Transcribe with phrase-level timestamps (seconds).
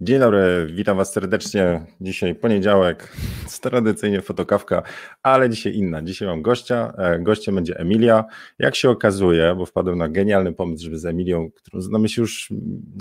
[0.00, 1.86] Dzień dobry, witam Was serdecznie.
[2.00, 3.16] Dzisiaj poniedziałek,
[3.62, 4.82] tradycyjnie fotokawka,
[5.22, 6.02] ale dzisiaj inna.
[6.02, 6.92] Dzisiaj mam gościa.
[6.98, 8.24] E, gościem będzie Emilia.
[8.58, 12.52] Jak się okazuje, bo wpadłem na genialny pomysł, żeby z Emilią, którą znamy się już,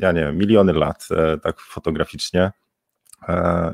[0.01, 2.51] ja nie wiem, miliony lat, e, tak fotograficznie,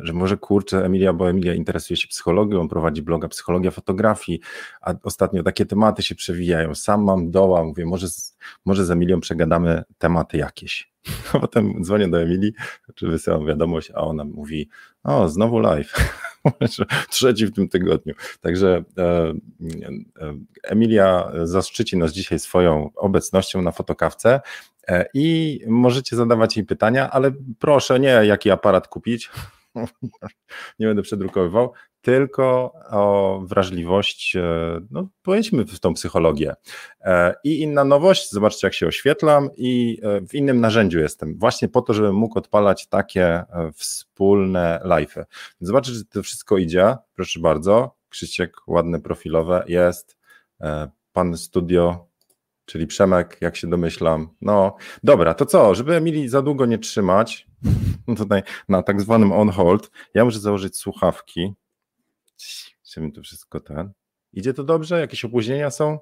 [0.01, 4.39] że może kurczę Emilia, bo Emilia interesuje się psychologią, prowadzi bloga Psychologia Fotografii,
[4.81, 6.75] a ostatnio takie tematy się przewijają.
[6.75, 10.91] Sam mam doła, mówię, może z, może z Emilią przegadamy tematy jakieś.
[11.33, 12.53] A potem dzwonię do Emilii,
[12.95, 14.69] czy wysyłam wiadomość, a ona mówi,
[15.03, 15.93] o, znowu live.
[17.09, 18.13] Trzeci w tym tygodniu.
[18.41, 19.33] Także e, e,
[20.63, 24.41] Emilia zaszczyci nas dzisiaj swoją obecnością na fotokawce e,
[25.13, 29.29] i możecie zadawać jej pytania, ale proszę nie jaki aparat kupić,
[30.79, 36.53] nie będę przedrukowywał, tylko o wrażliwość, e, no powiedzmy w tą psychologię.
[37.01, 41.67] E, I inna nowość, zobaczcie jak się oświetlam i e, w innym narzędziu jestem, właśnie
[41.67, 45.23] po to, żebym mógł odpalać takie wspólne live'y.
[45.59, 50.17] Zobaczcie, że to wszystko idzie, proszę bardzo, Krzysiek, ładne profilowe, jest,
[51.13, 52.07] pan studio,
[52.71, 54.29] czyli Przemek, jak się domyślam.
[54.41, 57.47] No, dobra, to co, żeby Emilii za długo nie trzymać,
[58.17, 61.53] tutaj na tak zwanym on hold, ja muszę założyć słuchawki,
[62.83, 63.91] Chcemy tu wszystko ten.
[64.33, 64.99] Idzie to dobrze?
[64.99, 65.99] Jakieś opóźnienia są?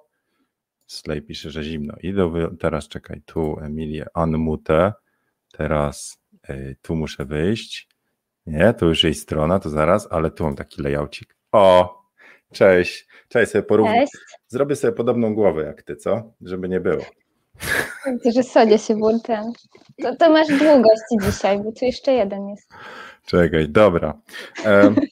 [0.88, 1.94] Slay pisze, że zimno.
[2.02, 4.94] Idę teraz, czekaj, tu Emilię unmute.
[5.52, 7.90] Teraz y, tu muszę wyjść.
[8.46, 11.38] Nie, to już jej strona, to zaraz, ale tu mam taki layoutik.
[11.52, 11.99] O,
[12.54, 13.08] cześć.
[13.30, 14.06] Cześć, sobie porównam.
[14.48, 16.34] Zrobię sobie podobną głowę jak ty, co?
[16.42, 17.06] Żeby nie było.
[18.36, 19.44] Że Sonia się włączyła.
[20.02, 22.70] To, to masz długości dzisiaj, bo tu jeszcze jeden jest.
[23.26, 24.22] Czekaj, dobra.
[24.66, 24.96] Um,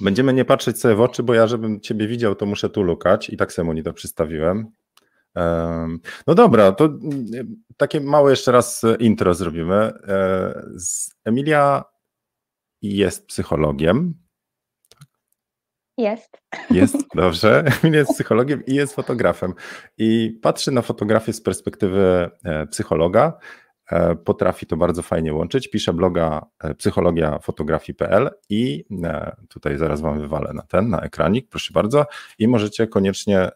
[0.00, 3.30] Będziemy nie patrzeć sobie w oczy, bo ja, żebym ciebie widział, to muszę tu lukać
[3.30, 4.72] i tak samo to przystawiłem.
[6.26, 6.88] No dobra, to
[7.76, 9.74] takie małe jeszcze raz intro zrobimy.
[9.74, 10.62] E,
[11.24, 11.84] Emilia
[12.82, 14.14] jest psychologiem.
[15.98, 16.40] Jest.
[16.70, 17.64] Jest, dobrze.
[17.82, 19.54] Jest psychologiem i jest fotografem.
[19.98, 23.38] I patrzy na fotografię z perspektywy e, psychologa
[23.90, 25.68] E, potrafi to bardzo fajnie łączyć.
[25.68, 28.84] Pisze bloga e, psychologiafotografii.pl i
[29.48, 32.06] tutaj zaraz Wam wywalę na ten, na ekranik, proszę bardzo.
[32.38, 33.50] I możecie koniecznie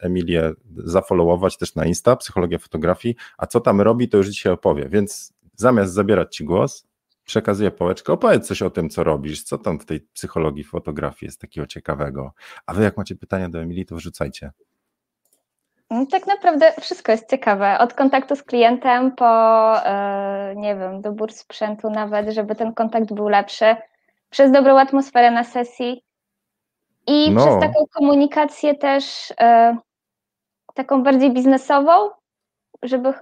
[0.00, 3.16] Emilię zafollowować też na Insta, Psychologia Fotografii.
[3.38, 4.88] A co tam robi, to już dzisiaj opowie.
[4.88, 6.85] Więc zamiast zabierać Ci głos,
[7.26, 11.40] przekazuję pałeczkę, opowiedz coś o tym, co robisz, co tam w tej psychologii fotografii jest
[11.40, 12.32] takiego ciekawego.
[12.66, 14.52] A Wy jak macie pytania do Emilii, to wrzucajcie.
[15.90, 17.78] No, tak naprawdę wszystko jest ciekawe.
[17.78, 19.26] Od kontaktu z klientem po,
[19.86, 23.76] e, nie wiem, dobór sprzętu nawet, żeby ten kontakt był lepszy,
[24.30, 26.02] przez dobrą atmosferę na sesji
[27.06, 27.40] i no.
[27.40, 29.76] przez taką komunikację też e,
[30.74, 32.10] taką bardziej biznesową,
[32.82, 33.12] żeby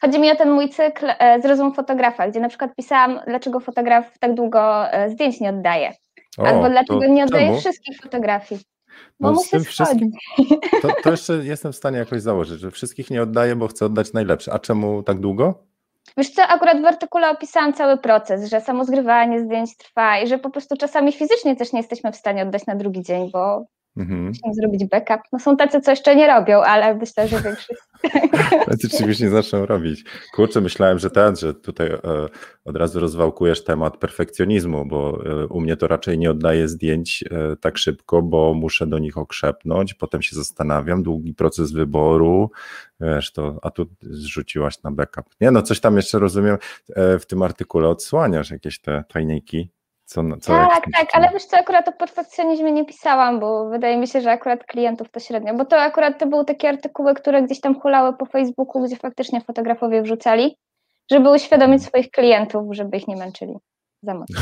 [0.00, 4.18] chodzi mi o ten mój cykl e, Zrozum fotografa, gdzie na przykład pisałam, dlaczego fotograf
[4.18, 5.92] tak długo zdjęć nie oddaje,
[6.38, 7.60] o, albo dlaczego nie oddaje czemu?
[7.60, 8.60] wszystkich fotografii.
[9.20, 10.10] Bo no, tym wszystkim,
[10.82, 14.12] to, to, jeszcze jestem w stanie jakoś założyć, że wszystkich nie oddaję, bo chcę oddać
[14.12, 14.52] najlepsze.
[14.52, 15.54] A czemu tak długo?
[16.16, 20.38] Wiesz co, akurat w artykule opisałam cały proces, że samo zgrywanie zdjęć trwa i że
[20.38, 23.64] po prostu czasami fizycznie też nie jesteśmy w stanie oddać na drugi dzień, bo
[23.96, 24.32] Mhm.
[24.52, 25.20] Zrobić backup.
[25.32, 27.80] No są tacy, co jeszcze nie robią, ale myślę, że większość.
[28.66, 30.04] Tacy czegoś nie zaczną robić.
[30.34, 32.00] Kurczę, myślałem, że ten, że tutaj e,
[32.64, 37.56] od razu rozwałkujesz temat perfekcjonizmu, bo e, u mnie to raczej nie oddaję zdjęć e,
[37.56, 42.50] tak szybko, bo muszę do nich okrzepnąć, potem się zastanawiam, długi proces wyboru,
[43.00, 45.26] wiesz, to, a tu zrzuciłaś na backup.
[45.40, 46.56] Nie no, coś tam jeszcze rozumiem,
[46.96, 49.73] w tym artykule odsłaniasz jakieś te tajniki.
[50.04, 54.08] Co, co tak, tak, ale wiesz co, akurat o perfekcjonizmie nie pisałam, bo wydaje mi
[54.08, 57.60] się, że akurat klientów to średnio, bo to akurat to były takie artykuły, które gdzieś
[57.60, 60.56] tam hulały po Facebooku, gdzie faktycznie fotografowie wrzucali,
[61.10, 61.88] żeby uświadomić hmm.
[61.88, 63.54] swoich klientów, żeby ich nie męczyli
[64.02, 64.40] za mocno.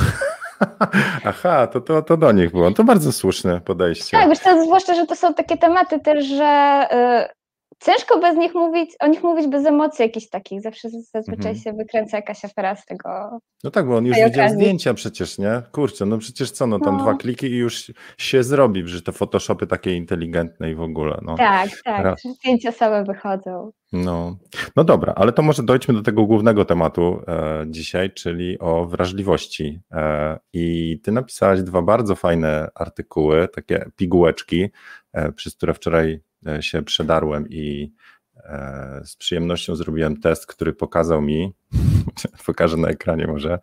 [1.24, 2.70] Aha, to, to, to do nich było.
[2.70, 4.16] To bardzo słuszne podejście.
[4.16, 6.86] Tak, wiesz co, zwłaszcza, że to są takie tematy też, że
[7.28, 7.41] y,
[7.86, 10.60] ciężko bez nich mówić, o nich mówić bez emocji jakichś takich.
[10.60, 11.56] Zawsze zazwyczaj mhm.
[11.56, 13.38] się wykręca jakaś afera z tego.
[13.64, 15.62] No tak, bo on już widział zdjęcia przecież, nie?
[15.72, 17.02] Kurczę, no przecież co, no tam no.
[17.02, 21.18] dwa kliki i już się zrobi, że te Photoshopy takie inteligentne i w ogóle.
[21.22, 21.36] No.
[21.36, 23.70] Tak, tak, zdjęcia same wychodzą.
[23.92, 24.36] No.
[24.76, 29.80] no dobra, ale to może dojdźmy do tego głównego tematu e, dzisiaj, czyli o wrażliwości.
[29.92, 34.68] E, I ty napisałaś dwa bardzo fajne artykuły, takie pigułeczki,
[35.12, 36.20] e, przez które wczoraj
[36.60, 37.92] się przedarłem i
[38.36, 41.52] e, z przyjemnością zrobiłem test, który pokazał mi,
[42.46, 43.58] pokażę na ekranie może,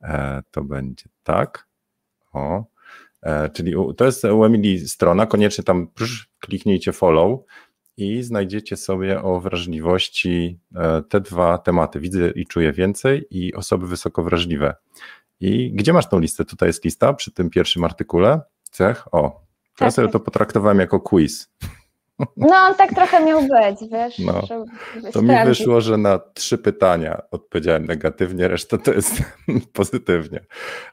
[0.00, 1.68] e, to będzie tak,
[2.32, 2.64] o,
[3.52, 5.88] czyli to jest u Emily strona, koniecznie tam
[6.40, 7.40] kliknijcie follow
[7.96, 12.00] i znajdziecie sobie o wrażliwości e, te dwa tematy.
[12.00, 14.74] Widzę i czuję więcej i osoby wysoko wrażliwe.
[15.40, 16.44] I gdzie masz tą listę?
[16.44, 18.40] Tutaj jest lista przy tym pierwszym artykule.
[18.70, 19.14] Cech?
[19.14, 19.22] O,
[19.80, 21.50] ja tak, sobie to potraktowałem jako quiz.
[22.36, 24.18] No, on tak trochę miał być, wiesz.
[24.18, 24.42] No,
[25.12, 29.22] to mi wyszło, że na trzy pytania odpowiedziałem negatywnie, reszta to jest
[29.72, 30.40] pozytywnie.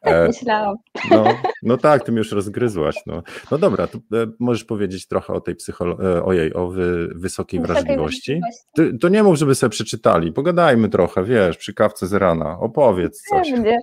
[0.02, 0.76] Tak e, myślałam.
[1.12, 1.24] No,
[1.64, 2.96] no tak, ty mi już rozgryzłaś.
[3.06, 4.02] No, no dobra, to e,
[4.40, 8.32] możesz powiedzieć trochę o tej psychologii, e, ojej, o wy, wysokiej, wrażliwości.
[8.32, 8.72] wrażliwości.
[8.76, 13.22] Ty, to nie mów, żeby sobie przeczytali, pogadajmy trochę, wiesz, przy kawce z rana, opowiedz
[13.22, 13.52] coś.
[13.52, 13.78] Pewnie.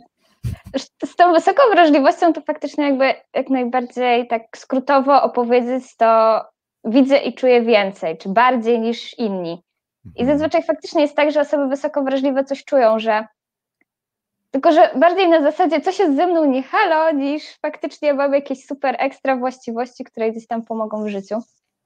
[1.05, 6.41] Z tą wysoką wrażliwością to faktycznie jakby jak najbardziej tak skrótowo opowiedzieć to
[6.87, 9.63] widzę i czuję więcej, czy bardziej niż inni.
[10.17, 10.39] I mhm.
[10.39, 13.27] zazwyczaj faktycznie jest tak, że osoby wysoko wrażliwe coś czują, że
[14.51, 18.67] tylko, że bardziej na zasadzie coś jest ze mną nie halo, niż faktycznie mam jakieś
[18.67, 21.39] super ekstra właściwości, które gdzieś tam pomogą w życiu.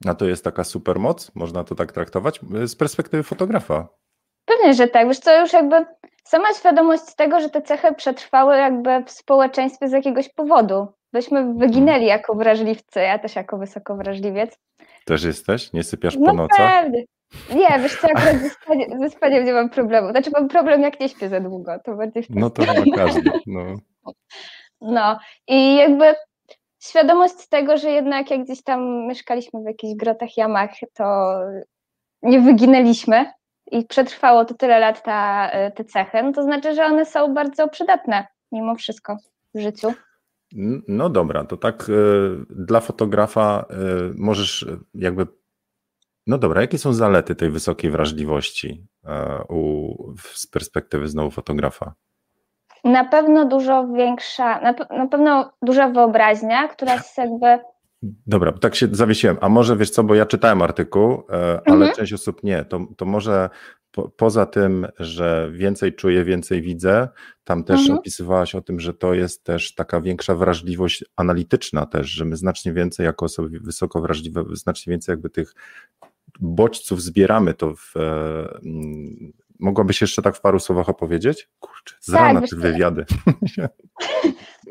[0.07, 1.35] A to jest taka super moc?
[1.35, 3.89] Można to tak traktować z perspektywy fotografa?
[4.45, 5.09] Pewnie, że tak.
[5.09, 5.87] Wiesz co, już jakby
[6.25, 10.87] sama świadomość tego, że te cechy przetrwały jakby w społeczeństwie z jakiegoś powodu.
[11.13, 14.59] Byśmy wyginęli jako wrażliwcy, ja też jako wysoko wrażliwiec.
[15.05, 15.73] Też jesteś?
[15.73, 16.83] Nie sypiasz no po nocach?
[16.83, 17.05] Pewnie.
[17.55, 20.11] Nie, wiesz co, akurat ze spaniem, ze spaniem nie mam problemu.
[20.11, 23.61] Znaczy mam problem, jak nie śpię za długo, to bardziej No to chyba każdy, no.
[24.81, 25.19] No
[25.49, 26.15] i jakby
[26.83, 31.37] świadomość tego, że jednak jak gdzieś tam mieszkaliśmy w jakichś grotach, jamach, to
[32.23, 33.33] nie wyginęliśmy
[33.71, 37.69] i przetrwało to tyle lat ta, te cechy, no to znaczy, że one są bardzo
[37.69, 39.17] przydatne mimo wszystko
[39.55, 39.93] w życiu.
[40.89, 41.93] No dobra, to tak y,
[42.51, 45.27] dla fotografa y, możesz jakby.
[46.27, 48.87] No dobra, jakie są zalety tej wysokiej wrażliwości
[49.49, 51.95] u, z perspektywy znowu fotografa?
[52.85, 57.59] Na pewno dużo większa, na, na pewno duża wyobraźnia, która jest jakby.
[58.03, 59.39] Dobra, tak się zawiesiłem.
[59.41, 61.23] A może wiesz co, bo ja czytałem artykuł,
[61.65, 61.95] ale mhm.
[61.95, 62.65] część osób nie.
[62.65, 63.51] To, to może
[63.93, 67.09] po, poza tym, że więcej czuję, więcej widzę,
[67.45, 67.99] tam też mhm.
[67.99, 72.73] opisywałaś o tym, że to jest też taka większa wrażliwość analityczna też, że my znacznie
[72.73, 75.55] więcej jako osoby wysoko wrażliwe, znacznie więcej jakby tych
[76.41, 81.49] bodźców zbieramy to w, e, mm, Mogłabyś jeszcze tak w paru słowach opowiedzieć?
[81.61, 83.05] Kurczę, z tak, rana te wywiady.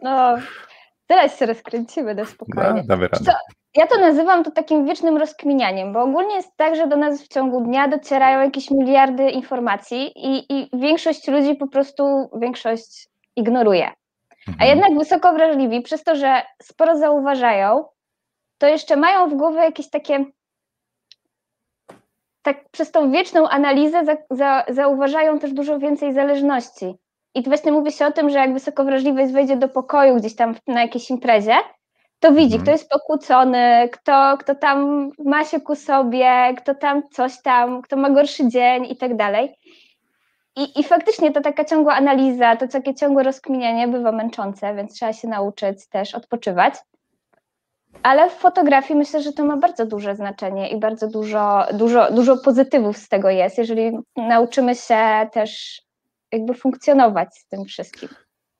[0.01, 0.37] No,
[1.09, 2.73] teraz się rozkręcimy na spokojnie.
[2.73, 3.31] No, damy radę.
[3.75, 7.27] Ja to nazywam to takim wiecznym rozkminianiem, bo ogólnie jest tak, że do nas w
[7.27, 13.91] ciągu dnia docierają jakieś miliardy informacji i, i większość ludzi po prostu większość ignoruje.
[14.47, 14.57] Mhm.
[14.59, 17.85] A jednak wysoko wrażliwi, przez to, że sporo zauważają,
[18.57, 20.25] to jeszcze mają w głowie jakieś takie.
[22.41, 26.95] Tak, przez tą wieczną analizę za, za, zauważają też dużo więcej zależności.
[27.35, 30.55] I właśnie mówi się o tym, że jak wysoko wrażliwość wejdzie do pokoju gdzieś tam
[30.67, 31.55] na jakiejś imprezie,
[32.19, 32.61] to widzi, mhm.
[32.61, 37.97] kto jest pokłócony, kto, kto tam ma się ku sobie, kto tam coś tam, kto
[37.97, 39.55] ma gorszy dzień i tak dalej.
[40.55, 45.13] I, I faktycznie to taka ciągła analiza, to takie ciągłe rozkminianie bywa męczące, więc trzeba
[45.13, 46.73] się nauczyć też odpoczywać.
[48.03, 52.37] Ale w fotografii myślę, że to ma bardzo duże znaczenie i bardzo dużo, dużo, dużo
[52.37, 55.81] pozytywów z tego jest, jeżeli nauczymy się też
[56.31, 58.09] jakby funkcjonować z tym wszystkim.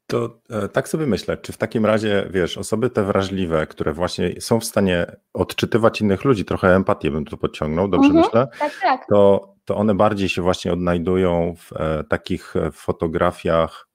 [0.07, 4.41] To e, tak sobie myślę, czy w takim razie, wiesz, osoby te wrażliwe, które właśnie
[4.41, 8.47] są w stanie odczytywać innych ludzi, trochę empatię bym tu podciągnął, dobrze mhm, myślę?
[8.59, 9.05] Tak, tak.
[9.09, 13.88] To, to one bardziej się właśnie odnajdują w e, takich e, fotografiach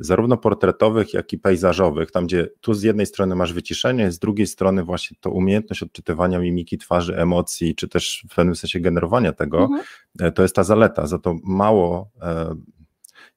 [0.00, 4.46] zarówno portretowych, jak i pejzażowych, tam gdzie tu z jednej strony masz wyciszenie, z drugiej
[4.46, 9.58] strony właśnie to umiejętność odczytywania mimiki twarzy, emocji, czy też w pewnym sensie generowania tego,
[9.62, 9.82] mhm.
[10.20, 12.54] E, to jest ta zaleta, za to mało e,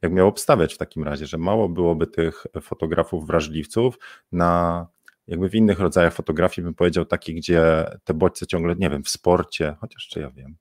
[0.01, 4.00] jak miał obstawiać w takim razie, że mało byłoby tych fotografów wrażliwców
[4.32, 4.88] na
[5.27, 9.10] jakby w innych rodzajach fotografii bym powiedział takich, gdzie te bodźce ciągle, nie wiem, w
[9.10, 10.56] sporcie, chociaż czy ja wiem.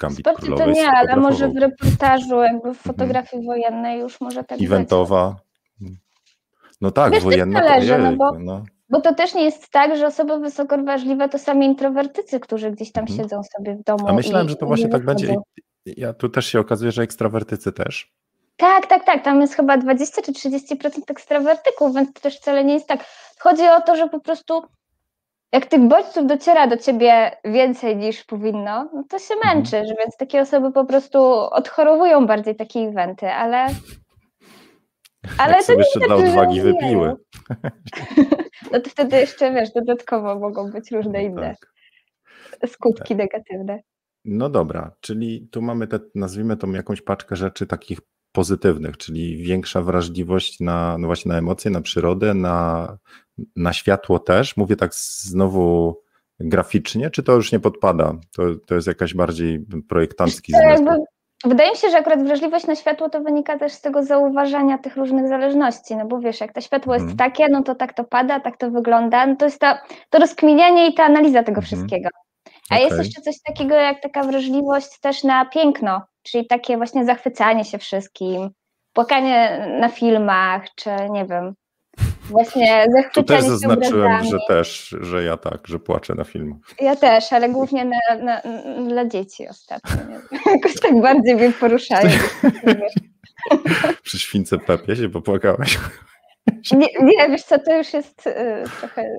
[0.00, 2.74] Gambit w sporcie to nie, ale może w reportażu, jakby w mhm.
[2.74, 3.44] fotografii mhm.
[3.46, 5.30] wojennej już może tak Eventowa.
[5.30, 5.46] Być.
[6.80, 8.64] No tak, Wiesz, wojenna zależy, to no bo, no.
[8.88, 12.92] bo to też nie jest tak, że osoby wysoko wrażliwe to sami introwertycy, którzy gdzieś
[12.92, 13.18] tam mhm.
[13.18, 14.08] siedzą sobie w domu.
[14.08, 15.36] A myślałem, że to właśnie tak będzie.
[15.86, 18.12] Ja tu też się okazuje, że ekstrawertycy też.
[18.56, 19.24] Tak, tak, tak.
[19.24, 23.04] Tam jest chyba 20 czy 30% ekstrawertyków, więc to też wcale nie jest tak.
[23.38, 24.62] Chodzi o to, że po prostu
[25.56, 29.56] jak tych bodźców dociera do ciebie więcej niż powinno, no to się mhm.
[29.56, 29.96] męczysz, mhm.
[29.98, 33.66] więc takie osoby po prostu odchorowują bardziej takie eventy, ale.
[35.38, 37.14] Ale jak to sobie jeszcze dla odwagi wypiły.
[38.72, 41.54] No to wtedy jeszcze wiesz, dodatkowo mogą być różne no inne
[42.60, 42.70] tak.
[42.70, 43.18] skutki tak.
[43.18, 43.80] negatywne.
[44.24, 48.00] No dobra, czyli tu mamy te, nazwijmy tą jakąś paczkę rzeczy takich
[48.36, 52.98] pozytywnych, czyli większa wrażliwość na, no właśnie na emocje, na przyrodę, na,
[53.56, 54.56] na światło też.
[54.56, 55.96] Mówię tak znowu
[56.40, 58.12] graficznie, czy to już nie podpada?
[58.36, 61.04] To, to jest jakaś bardziej projektancki zmysł?
[61.44, 64.96] Wydaje mi się, że akurat wrażliwość na światło to wynika też z tego zauważania tych
[64.96, 67.18] różnych zależności, no bo wiesz, jak to światło jest mhm.
[67.18, 69.74] takie, no to tak to pada, tak to wygląda, no to jest to,
[70.10, 71.66] to rozkminianie i ta analiza tego mhm.
[71.66, 72.08] wszystkiego.
[72.70, 72.86] A okay.
[72.86, 77.78] jest jeszcze coś takiego jak taka wrażliwość też na piękno, czyli takie właśnie zachwycanie się
[77.78, 78.50] wszystkim,
[78.92, 81.54] płakanie na filmach, czy nie wiem,
[82.30, 86.58] właśnie zachwycanie Tu też zaznaczyłem, że też, że ja tak, że płaczę na filmach.
[86.80, 88.42] Ja też, ale głównie na, na,
[88.88, 89.96] dla dzieci ostatnio.
[90.52, 92.10] Jakoś tak bardziej mnie poruszają.
[94.02, 95.78] Przy śwince Pepie się popłakałeś?
[96.72, 98.32] Nie, nie, wiesz co, to już jest y,
[98.78, 99.16] trochę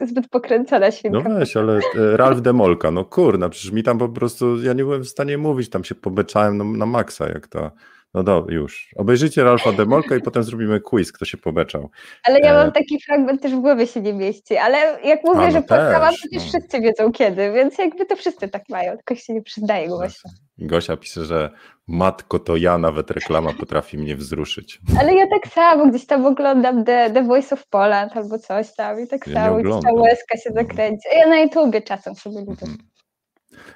[0.00, 1.28] zbyt pokręcona świnka.
[1.28, 4.84] No weź, ale e, Ralf Demolka, no kurna, przecież mi tam po prostu, ja nie
[4.84, 7.70] byłem w stanie mówić, tam się pobeczałem na, na maksa, jak to
[8.14, 8.88] no do, już.
[8.96, 11.90] Obejrzyjcie Ralfa Demolka i potem zrobimy quiz, kto się pobeczał.
[12.24, 15.40] Ale ja mam e, taki fragment, też w głowie się nie mieści, ale jak mówię,
[15.40, 16.48] A, no że płakałam, to już no.
[16.48, 20.30] wszyscy wiedzą kiedy, więc jakby to wszyscy tak mają, tylko się nie przyznaje głośno.
[20.58, 21.50] Gosia pisze, że
[21.86, 24.80] matko to ja, nawet reklama potrafi mnie wzruszyć.
[25.00, 29.00] Ale ja tak samo gdzieś tam oglądam The, The Voice of Poland albo coś tam
[29.00, 31.08] i tak ja samo gdzieś ta łezka się zakręci.
[31.18, 32.52] Ja na YouTubie czasem sobie lubię.
[32.62, 32.93] Mhm.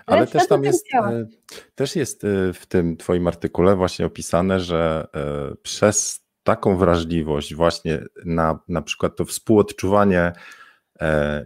[0.07, 1.27] Ale, też tam jest, e,
[1.75, 8.05] też jest e, w tym Twoim artykule właśnie opisane, że e, przez taką wrażliwość, właśnie
[8.25, 10.33] na, na przykład to współodczuwanie,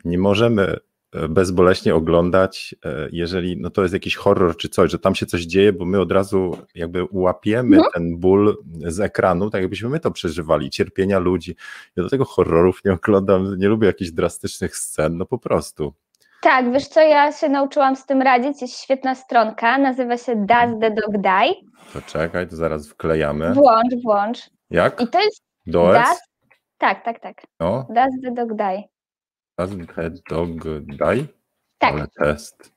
[0.04, 0.76] nie możemy
[1.28, 2.74] bezboleśnie oglądać,
[3.12, 6.00] jeżeli no to jest jakiś horror czy coś, że tam się coś dzieje, bo my
[6.00, 7.84] od razu jakby łapiemy no.
[7.94, 11.56] ten ból z ekranu, tak jakbyśmy my to przeżywali, cierpienia ludzi.
[11.96, 15.94] Ja do tego horrorów nie oglądam, nie lubię jakichś drastycznych scen, no po prostu.
[16.42, 20.80] Tak, wiesz co, ja się nauczyłam z tym radzić, jest świetna stronka, nazywa się Does
[20.80, 21.54] the Dog Die?
[21.92, 23.54] To czekaj, to zaraz wklejamy.
[23.54, 24.50] Włącz, włącz.
[24.70, 25.00] Jak?
[25.00, 26.08] I to jest Does?
[26.08, 26.20] Does?
[26.78, 27.42] Tak, tak, tak.
[27.60, 27.86] No.
[27.90, 28.82] Does the Dog Die?
[29.58, 30.48] Does the Dog
[30.86, 31.26] Die?
[31.78, 31.92] Tak.
[31.92, 32.71] Ale test.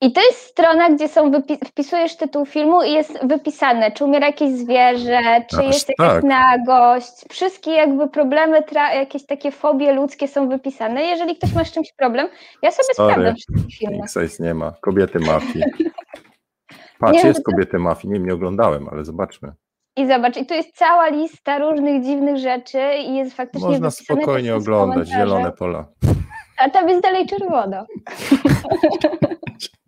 [0.00, 1.32] I to jest strona, gdzie są
[1.66, 5.20] wpisujesz tytuł filmu i jest wypisane, czy umiera jakieś zwierzę,
[5.50, 6.24] czy Aż jest jakaś tak.
[6.24, 7.12] nagość.
[7.30, 11.02] Wszystkie jakby problemy, jakieś takie fobie ludzkie są wypisane.
[11.02, 12.28] Jeżeli ktoś ma z czymś problem,
[12.62, 13.12] ja sobie Sorry.
[13.12, 14.28] sprawdzam wszystkie filmy.
[14.40, 14.72] Nie ma.
[14.80, 15.64] Kobiety mafii.
[17.00, 17.52] Patrz, nie, jest to...
[17.52, 18.12] kobiety mafii.
[18.12, 19.52] Nie, nie oglądałem, ale zobaczmy.
[19.96, 24.54] I zobacz, i tu jest cała lista różnych dziwnych rzeczy i jest faktycznie Można spokojnie
[24.54, 25.86] oglądać, zielone pola.
[26.58, 27.84] A tam jest dalej czerwono.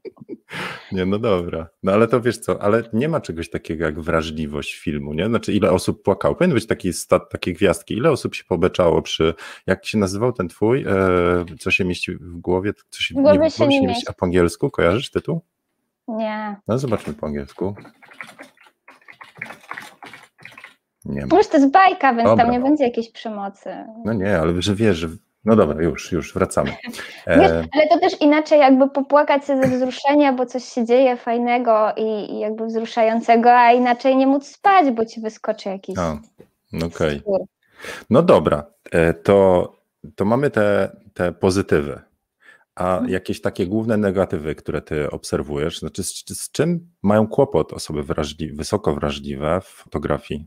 [0.92, 1.68] Nie, no dobra.
[1.82, 5.26] No ale to wiesz co, ale nie ma czegoś takiego jak wrażliwość filmu, nie?
[5.26, 6.34] Znaczy ile osób płakało?
[6.34, 7.94] Powinny być takie, stat, takie gwiazdki.
[7.94, 9.34] Ile osób się pobeczało przy,
[9.66, 12.72] jak się nazywał ten twój, e, co się mieści w głowie?
[12.90, 14.04] Co się, głowie nie, się nie, nie mieści.
[14.08, 15.40] A po angielsku kojarzysz tytuł?
[16.08, 16.56] Nie.
[16.68, 17.74] No zobaczmy po angielsku.
[21.04, 21.26] Nie ma.
[21.36, 22.44] Może to jest bajka, więc Dobra.
[22.44, 23.70] tam nie będzie jakiejś przemocy.
[24.04, 25.08] No nie, ale że wiesz, że
[25.46, 26.70] no dobra, już, już wracamy.
[27.26, 31.16] Wiesz, e, ale to też inaczej jakby popłakać się ze wzruszenia, bo coś się dzieje
[31.16, 35.96] fajnego i, i jakby wzruszającego, a inaczej nie móc spać, bo ci wyskoczy jakiś.
[36.86, 37.22] Okej.
[37.24, 37.46] Okay.
[38.10, 39.72] No dobra, e, to,
[40.14, 42.00] to mamy te, te pozytywy.
[42.74, 43.10] A mhm.
[43.10, 48.52] jakieś takie główne negatywy, które ty obserwujesz, znaczy z, z czym mają kłopot osoby wrażli,
[48.52, 50.46] wysoko wrażliwe w fotografii?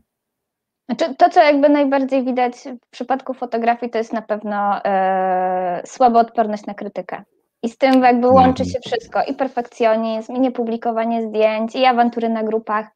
[0.90, 2.54] Znaczy, to, co jakby najbardziej widać
[2.86, 7.22] w przypadku fotografii, to jest na pewno e, słaba odporność na krytykę.
[7.62, 12.42] I z tym jakby łączy się wszystko, i perfekcjonizm, i niepublikowanie zdjęć, i awantury na
[12.42, 12.86] grupach,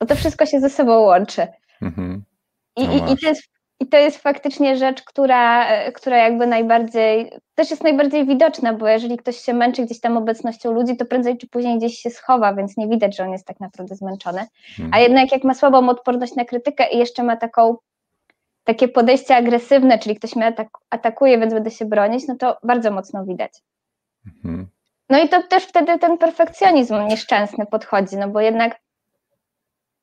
[0.00, 1.46] bo to wszystko się ze sobą łączy.
[1.82, 2.24] Mhm.
[2.76, 3.42] I, no i, I, to jest
[3.80, 8.88] i to jest faktycznie rzecz, która, e, która jakby najbardziej, też jest najbardziej widoczna, bo
[8.88, 12.54] jeżeli ktoś się męczy gdzieś tam obecnością ludzi, to prędzej czy później gdzieś się schowa,
[12.54, 14.46] więc nie widać, że on jest tak naprawdę zmęczony.
[14.76, 14.94] Hmm.
[14.94, 17.76] A jednak jak ma słabą odporność na krytykę i jeszcze ma taką,
[18.64, 22.90] takie podejście agresywne, czyli ktoś mnie atak atakuje, więc będę się bronić, no to bardzo
[22.90, 23.52] mocno widać.
[24.42, 24.68] Hmm.
[25.10, 28.80] No i to też wtedy ten perfekcjonizm nieszczęsny podchodzi, no bo jednak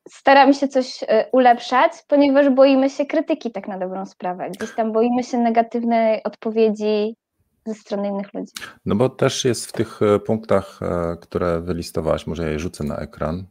[0.10, 4.50] staramy się coś e, ulepszać, ponieważ boimy się krytyki tak na dobrą sprawę.
[4.50, 7.16] Gdzieś tam boimy się negatywnej odpowiedzi
[7.66, 8.52] ze strony innych ludzi.
[8.86, 12.84] No bo też jest w tych e, punktach, e, które wylistowałaś, może ja je rzucę
[12.84, 13.46] na ekran.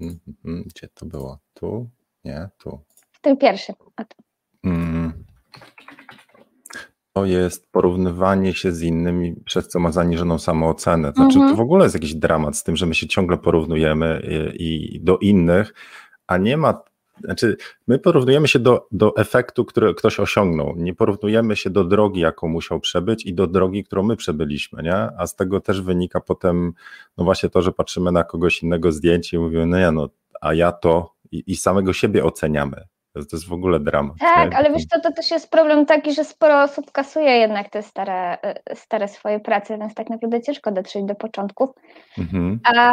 [0.00, 1.38] Mhm, mhm, gdzie to było?
[1.54, 1.90] Tu?
[2.24, 2.80] Nie, tu.
[3.12, 3.74] W tym pierwszym.
[4.64, 5.01] Mm
[7.12, 11.12] to jest porównywanie się z innymi, przez co ma zaniżoną samoocenę.
[11.16, 11.50] Znaczy, mhm.
[11.50, 14.22] to w ogóle jest jakiś dramat z tym, że my się ciągle porównujemy
[14.58, 15.74] i, i do innych,
[16.26, 16.82] a nie ma.
[17.24, 20.74] Znaczy, my porównujemy się do, do efektu, który ktoś osiągnął.
[20.76, 24.94] Nie porównujemy się do drogi, jaką musiał przebyć i do drogi, którą my przebyliśmy, nie?
[24.94, 26.72] A z tego też wynika potem,
[27.18, 30.08] no właśnie to, że patrzymy na kogoś innego zdjęcie i mówimy, no ja, no,
[30.40, 34.18] a ja to i, i samego siebie oceniamy To jest w ogóle dramat.
[34.20, 34.56] Tak, nie?
[34.56, 38.38] ale wiesz, to, to też jest problem taki, że sporo osób kasuje jednak te stare,
[38.72, 41.70] y, stare swoje prace, więc tak naprawdę ciężko dotrzeć do początków.
[42.18, 42.60] Mhm.
[42.64, 42.92] A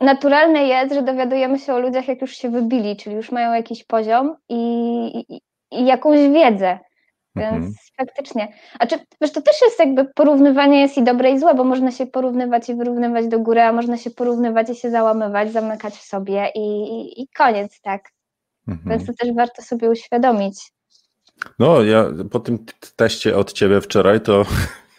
[0.00, 3.84] naturalne jest, że dowiadujemy się o ludziach, jak już się wybili, czyli już mają jakiś
[3.84, 4.56] poziom i,
[5.28, 6.78] i, i jakąś wiedzę.
[7.36, 7.74] Więc mhm.
[7.96, 8.52] faktycznie.
[8.78, 11.90] A czy wiesz, to też jest jakby porównywanie jest i dobre i złe, bo można
[11.90, 16.02] się porównywać i wyrównywać do góry, a można się porównywać i się załamywać, zamykać w
[16.02, 18.15] sobie i, i, i koniec, tak.
[18.68, 18.90] Mhm.
[18.90, 20.72] Więc to też warto sobie uświadomić.
[21.58, 22.58] No, ja po tym
[22.96, 24.44] teście od ciebie wczoraj to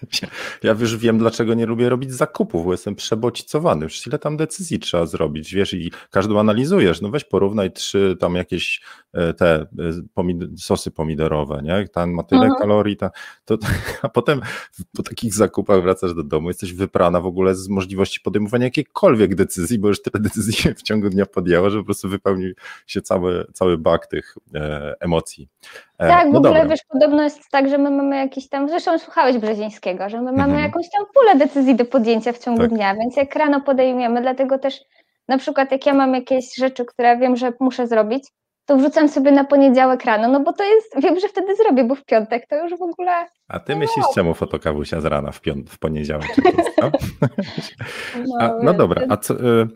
[0.64, 3.88] Ja już wiem, dlaczego nie lubię robić zakupów, bo jestem przebodźcowany.
[3.88, 7.02] Przecież ile tam decyzji trzeba zrobić, wiesz, i każdą analizujesz.
[7.02, 8.82] No weź porównaj trzy tam jakieś
[9.14, 9.68] e, te e,
[10.14, 11.88] pomid sosy pomidorowe, nie?
[11.88, 12.62] Tam ma tyle mhm.
[12.62, 13.12] kalorii, ta,
[13.46, 13.58] to,
[14.02, 14.42] a potem
[14.98, 19.80] po takich zakupach wracasz do domu, jesteś wyprana w ogóle z możliwości podejmowania jakiejkolwiek decyzji,
[19.80, 22.54] bo już tyle decyzji się w ciągu dnia podjęła, że po prostu wypełnił
[22.88, 25.50] się cały, cały bak tych e, emocji.
[26.00, 26.70] E, tak, w no ogóle dobra.
[26.70, 30.50] wiesz, podobno jest tak, że my mamy jakiś tam, zresztą słuchałeś Brzezińskiego, że my mhm.
[30.50, 32.70] mamy jakąś tam pulę decyzji do podjęcia w ciągu tak.
[32.70, 34.82] dnia, więc jak rano podejmiemy, dlatego też
[35.28, 38.24] na przykład jak ja mam jakieś rzeczy, które wiem, że muszę zrobić,
[38.66, 41.96] to wrzucam sobie na poniedziałek rano, no bo to jest, wiem, że wtedy zrobię, bo
[41.96, 43.28] w piątek to już w ogóle...
[43.48, 43.80] A ty no.
[43.80, 46.28] myślisz, czemu fotokawusia z rana w, piąt, w poniedziałek?
[46.82, 46.92] no?
[48.28, 49.68] no, a, no dobra, a co, y,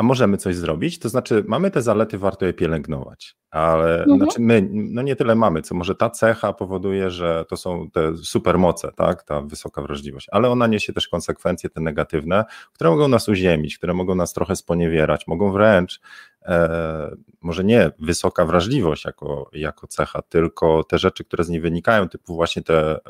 [0.00, 0.98] a możemy coś zrobić?
[0.98, 4.18] To znaczy, mamy te zalety, warto je pielęgnować, ale mhm.
[4.18, 8.16] znaczy my, no nie tyle mamy, co może ta cecha powoduje, że to są te
[8.16, 13.28] supermoce, tak, ta wysoka wrażliwość, ale ona niesie też konsekwencje te negatywne, które mogą nas
[13.28, 16.00] uziemić, które mogą nas trochę sponiewierać, mogą wręcz,
[16.42, 22.08] e, może nie wysoka wrażliwość jako, jako cecha, tylko te rzeczy, które z niej wynikają,
[22.08, 23.00] typu właśnie te e,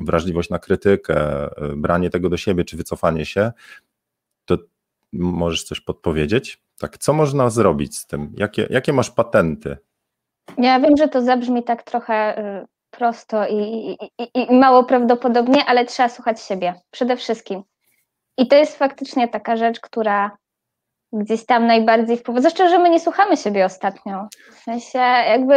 [0.00, 3.52] wrażliwość na krytykę, e, branie tego do siebie, czy wycofanie się,
[5.12, 6.62] Możesz coś podpowiedzieć?
[6.78, 8.32] Tak, co można zrobić z tym?
[8.36, 9.76] Jakie, jakie masz patenty?
[10.58, 13.56] Ja wiem, że to zabrzmi tak trochę y, prosto i,
[14.18, 17.62] i, i, mało prawdopodobnie, ale trzeba słuchać siebie przede wszystkim.
[18.38, 20.36] I to jest faktycznie taka rzecz, która
[21.12, 22.40] gdzieś tam najbardziej wpływa.
[22.40, 24.28] Zresztą, że my nie słuchamy siebie ostatnio.
[24.52, 24.98] W sensie,
[25.28, 25.54] jakby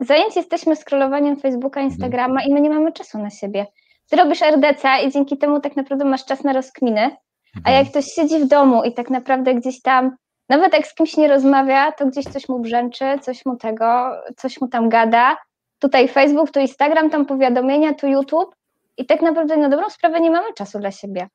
[0.00, 1.86] zajęci jesteśmy scrollowaniem Facebooka, mhm.
[1.86, 3.66] Instagrama i my nie mamy czasu na siebie.
[4.10, 7.16] Ty robisz RDC i dzięki temu tak naprawdę masz czas na rozkminy,
[7.64, 10.16] a jak ktoś siedzi w domu i tak naprawdę gdzieś tam,
[10.48, 14.60] nawet jak z kimś nie rozmawia, to gdzieś coś mu brzęczy, coś mu tego, coś
[14.60, 15.36] mu tam gada.
[15.78, 18.54] Tutaj Facebook, tu Instagram, tam powiadomienia, tu YouTube.
[18.96, 21.28] I tak naprawdę na dobrą sprawę nie mamy czasu dla siebie.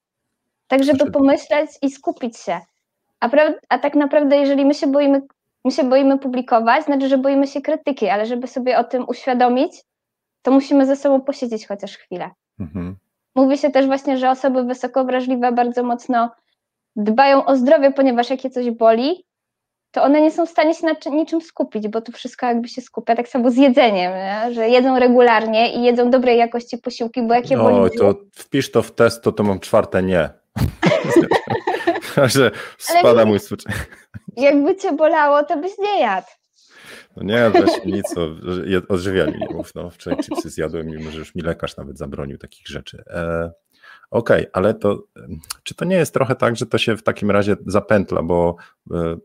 [0.67, 2.59] Tak, żeby pomyśleć i skupić się.
[3.19, 3.29] A,
[3.69, 5.21] a tak naprawdę, jeżeli my się boimy,
[5.65, 9.83] my się boimy publikować, znaczy, że boimy się krytyki, ale żeby sobie o tym uświadomić,
[10.41, 12.29] to musimy ze sobą posiedzieć chociaż chwilę.
[12.59, 12.95] Mhm.
[13.35, 16.31] Mówi się też właśnie, że osoby wysoko wrażliwe bardzo mocno
[16.95, 19.25] dbają o zdrowie, ponieważ jak je coś boli,
[19.91, 22.81] to one nie są w stanie się na niczym skupić, bo to wszystko jakby się
[22.81, 24.53] skupia, tak samo z jedzeniem, nie?
[24.53, 27.75] że jedzą regularnie i jedzą dobrej jakości posiłki, bo jakie boli...
[27.75, 30.29] O, to wpisz to w test, to to mam czwarte nie.
[32.35, 34.09] że spada mój współczynnik.
[34.37, 36.27] Jakby cię bolało, to byś nie jadł.
[37.19, 38.29] No nie, weź nic o
[38.87, 39.75] odżywianiu nie mów.
[39.75, 43.03] No, wczoraj chipsy zjadłem, mimo że już mi lekarz nawet zabronił takich rzeczy.
[43.07, 43.51] E,
[44.11, 45.03] Okej, okay, ale to
[45.63, 48.55] czy to nie jest trochę tak, że to się w takim razie zapętla, bo
[48.91, 49.17] e,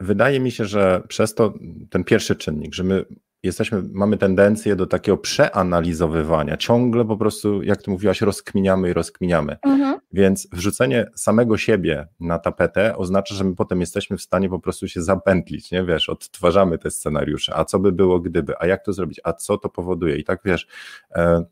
[0.00, 1.54] wydaje mi się, że przez to
[1.90, 3.04] ten pierwszy czynnik, że my
[3.42, 6.56] jesteśmy, mamy tendencję do takiego przeanalizowywania.
[6.56, 9.56] Ciągle po prostu, jak ty mówiłaś, rozkminiamy i rozkminiamy.
[9.62, 9.98] Mhm.
[10.12, 14.88] Więc wrzucenie samego siebie na tapetę oznacza, że my potem jesteśmy w stanie po prostu
[14.88, 18.92] się zapętlić, nie wiesz, odtwarzamy te scenariusze, a co by było gdyby, a jak to
[18.92, 20.66] zrobić, a co to powoduje i tak wiesz,
[21.14, 21.44] e,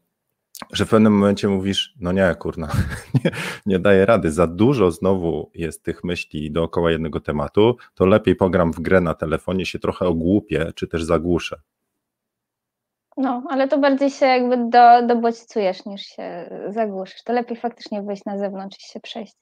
[0.72, 2.68] że w pewnym momencie mówisz, no nie, kurna,
[3.24, 3.30] nie,
[3.66, 8.72] nie daję rady, za dużo znowu jest tych myśli dookoła jednego tematu, to lepiej pogram
[8.72, 11.60] w grę na telefonie, się trochę ogłupię, czy też zagłuszę.
[13.20, 17.22] No, ale to bardziej się jakby do, dobodźcujesz niż się zagłuszysz.
[17.22, 19.34] To lepiej faktycznie wyjść na zewnątrz i się przejść.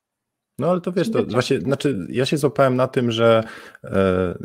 [0.59, 3.45] No ale to wiesz, to właśnie, znaczy ja się złapałem na tym, że,
[3.85, 4.37] e, e,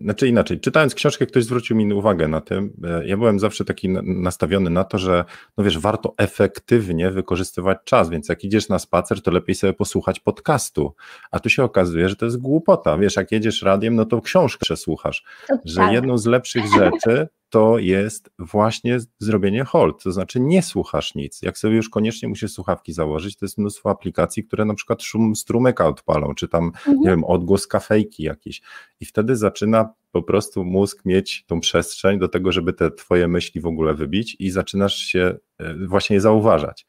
[0.00, 3.88] znaczy inaczej, czytając książkę ktoś zwrócił mi uwagę na tym, e, ja byłem zawsze taki
[4.02, 5.24] nastawiony na to, że
[5.58, 10.20] no wiesz, warto efektywnie wykorzystywać czas, więc jak idziesz na spacer, to lepiej sobie posłuchać
[10.20, 10.94] podcastu,
[11.30, 14.60] a tu się okazuje, że to jest głupota, wiesz, jak jedziesz radiem, no to książkę
[14.62, 15.24] przesłuchasz,
[15.64, 15.92] że tak.
[15.92, 21.42] jedną z lepszych rzeczy to jest właśnie zrobienie hold, to znaczy nie słuchasz nic.
[21.42, 25.36] Jak sobie już koniecznie musisz słuchawki założyć, to jest mnóstwo aplikacji, które na przykład szum
[25.36, 27.00] strumyka odpalą, czy tam, mhm.
[27.00, 28.62] nie wiem, odgłos kafejki jakiś.
[29.00, 33.60] I wtedy zaczyna po prostu mózg mieć tą przestrzeń do tego, żeby te twoje myśli
[33.60, 36.86] w ogóle wybić i zaczynasz się e, właśnie je zauważać.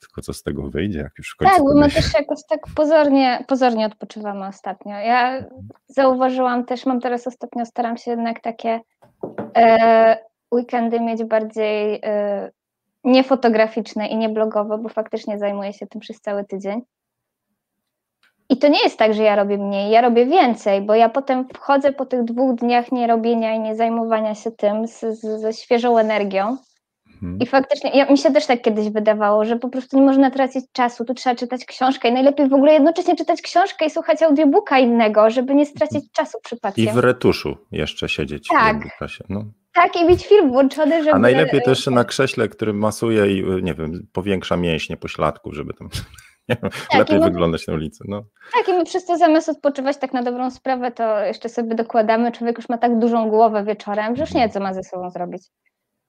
[0.00, 1.54] Tylko co z tego wyjdzie, jak już w końcu...
[1.54, 4.96] Tak, bo my też jakoś tak pozornie, pozornie odpoczywamy ostatnio.
[4.96, 5.44] Ja
[5.86, 8.80] zauważyłam też, mam teraz ostatnio, staram się jednak takie
[9.56, 10.18] e,
[10.54, 12.50] weekendy mieć bardziej e,
[13.04, 16.82] niefotograficzne i nieblogowe, bo faktycznie zajmuję się tym przez cały tydzień.
[18.48, 21.48] I to nie jest tak, że ja robię mniej, ja robię więcej, bo ja potem
[21.48, 25.98] wchodzę po tych dwóch dniach nierobienia i nie zajmowania się tym z, z, ze świeżą
[25.98, 26.56] energią.
[27.22, 27.38] Mhm.
[27.40, 30.64] I faktycznie, ja, mi się też tak kiedyś wydawało, że po prostu nie można tracić
[30.72, 34.78] czasu, tu trzeba czytać książkę i najlepiej w ogóle jednocześnie czytać książkę i słuchać audiobooka
[34.78, 36.84] innego, żeby nie stracić czasu przypadkiem.
[36.84, 38.48] I w retuszu jeszcze siedzieć.
[38.48, 38.76] Tak.
[39.28, 39.44] No.
[39.74, 41.16] Tak, i mieć film włączony, żeby...
[41.16, 45.88] A najlepiej też na krześle, który masuje i, nie wiem, powiększa mięśnie pośladku, żeby tam
[46.48, 48.04] tak, lepiej my, wyglądać na ulicy.
[48.08, 48.22] No.
[48.52, 52.32] Tak, i my przez to zamiast odpoczywać tak na dobrą sprawę, to jeszcze sobie dokładamy,
[52.32, 55.10] człowiek już ma tak dużą głowę wieczorem, że już nie wie, co ma ze sobą
[55.10, 55.42] zrobić.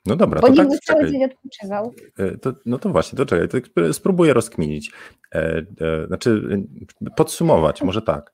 [0.07, 1.93] No dobra, Bo to tak, cały dzień odpoczywał.
[2.17, 4.91] E, to, no to właśnie, to czekaj, to spróbuję rozkminić.
[5.35, 6.61] E, e, znaczy,
[7.15, 8.33] podsumować, może tak.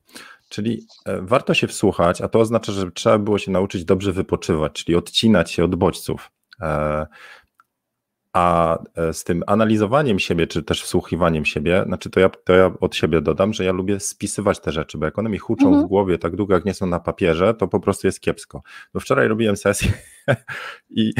[0.49, 4.73] Czyli e, warto się wsłuchać, a to oznacza, że trzeba było się nauczyć dobrze wypoczywać,
[4.73, 6.31] czyli odcinać się od bodźców.
[6.61, 7.07] E,
[8.33, 12.73] a e, z tym analizowaniem siebie, czy też wsłuchiwaniem siebie, znaczy to ja, to ja
[12.81, 15.85] od siebie dodam, że ja lubię spisywać te rzeczy, bo jak one mi huczą mhm.
[15.85, 18.61] w głowie tak długo, jak nie są na papierze, to po prostu jest kiepsko.
[18.93, 19.91] Bo wczoraj robiłem sesję
[20.89, 21.13] i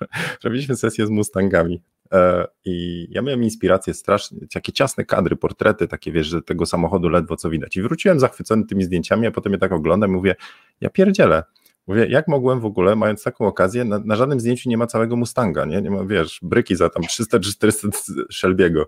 [0.44, 1.82] robiliśmy sesję z Mustangami.
[2.12, 7.08] E, I ja miałem inspirację strasznie, takie ciasne kadry, portrety, takie wiesz, że tego samochodu
[7.08, 7.76] ledwo co widać.
[7.76, 10.34] I wróciłem zachwycony tymi zdjęciami, a potem je tak oglądam i mówię,
[10.80, 11.42] ja pierdzielę,
[11.86, 15.16] Mówię, jak mogłem w ogóle, mając taką okazję, na, na, żadnym zdjęciu nie ma całego
[15.16, 15.82] Mustanga, nie?
[15.82, 17.88] Nie ma, wiesz, bryki za tam 300-400
[18.32, 18.84] Shelby'ego.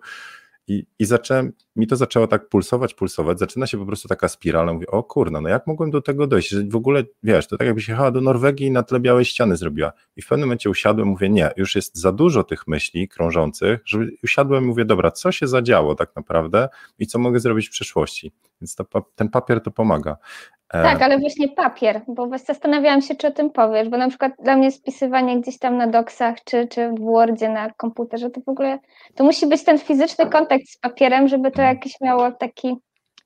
[0.68, 4.72] I, I zacząłem, mi to zaczęło tak pulsować, pulsować, zaczyna się po prostu taka spirala,
[4.72, 7.66] mówię, o kurna, no jak mogłem do tego dojść, że w ogóle, wiesz, to tak
[7.66, 9.92] jakbyś jechała do Norwegii i na tle białej ściany zrobiła.
[10.16, 13.98] I w pewnym momencie usiadłem, mówię, nie, już jest za dużo tych myśli krążących, że
[14.24, 18.32] usiadłem mówię, dobra, co się zadziało tak naprawdę i co mogę zrobić w przyszłości.
[18.60, 20.16] Więc to, ten papier to pomaga.
[20.72, 24.32] E, tak, ale właśnie papier, bo zastanawiałam się, czy o tym powiesz, bo na przykład
[24.42, 28.48] dla mnie spisywanie gdzieś tam na doksach, czy, czy w Wordzie na komputerze, to w
[28.48, 28.78] ogóle,
[29.14, 32.68] to musi być ten fizyczny kontakt z papierem, żeby to jakiś miało taki,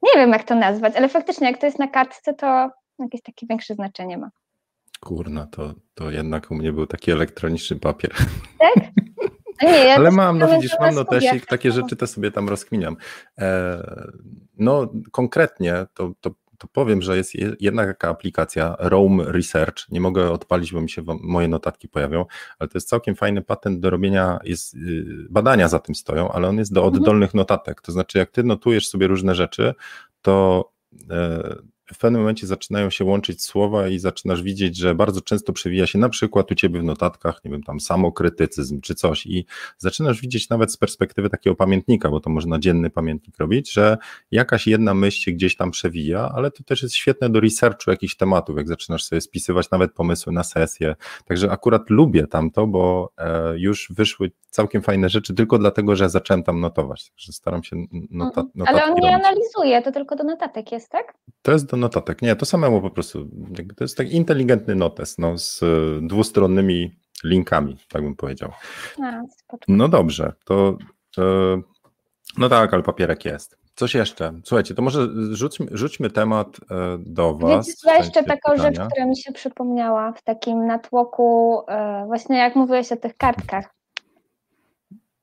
[0.02, 3.46] nie wiem jak to nazwać, ale faktycznie jak to jest na kartce, to jakieś takie
[3.46, 4.30] większe znaczenie ma.
[5.00, 8.12] Kurna, to, to jednak u mnie był taki elektroniczny papier.
[8.58, 8.74] Tak?
[9.62, 12.96] No nie, ja Ale mam, no widzisz, mam notesik, takie rzeczy to sobie tam rozkminiam.
[13.38, 13.78] E,
[14.58, 16.30] no konkretnie to, to
[16.62, 19.88] to powiem, że jest jedna taka aplikacja Roam Research.
[19.90, 22.24] Nie mogę odpalić, bo mi się moje notatki pojawią,
[22.58, 26.48] ale to jest całkiem fajny patent do robienia, jest, y, badania za tym stoją, ale
[26.48, 27.02] on jest do mhm.
[27.02, 27.80] oddolnych notatek.
[27.80, 29.74] To znaczy, jak ty notujesz sobie różne rzeczy,
[30.22, 30.64] to
[31.10, 31.54] e,
[31.94, 35.98] w pewnym momencie zaczynają się łączyć słowa i zaczynasz widzieć, że bardzo często przewija się
[35.98, 39.46] na przykład u ciebie w notatkach, nie wiem, tam samokrytycyzm czy coś i
[39.78, 43.98] zaczynasz widzieć nawet z perspektywy takiego pamiętnika, bo to można dzienny pamiętnik robić, że
[44.30, 48.16] jakaś jedna myśl się gdzieś tam przewija, ale to też jest świetne do researchu jakichś
[48.16, 53.58] tematów, jak zaczynasz sobie spisywać nawet pomysły na sesję, także akurat lubię tamto, bo e,
[53.58, 57.76] już wyszły całkiem fajne rzeczy tylko dlatego, że zacząłem tam notować, także staram się
[58.10, 58.50] nota, mhm.
[58.54, 59.26] notatki Ale on nie robić.
[59.26, 61.14] analizuje, to tylko do notatek jest, tak?
[61.42, 62.22] To jest do notatek.
[62.22, 63.28] Nie, to samemu po prostu.
[63.76, 65.66] To jest taki inteligentny notes no, z e,
[66.06, 66.90] dwustronnymi
[67.24, 68.52] linkami, tak bym powiedział.
[69.68, 70.78] No dobrze, to
[72.38, 73.58] no tak, ale papierek jest.
[73.74, 74.32] Coś jeszcze?
[74.44, 77.66] Słuchajcie, to może rzućmy, rzućmy temat e, do Was.
[77.66, 78.62] Wiecie, ja jeszcze taką pytania.
[78.62, 83.74] rzecz, która mi się przypomniała w takim natłoku, e, właśnie jak mówiłeś o tych kartkach.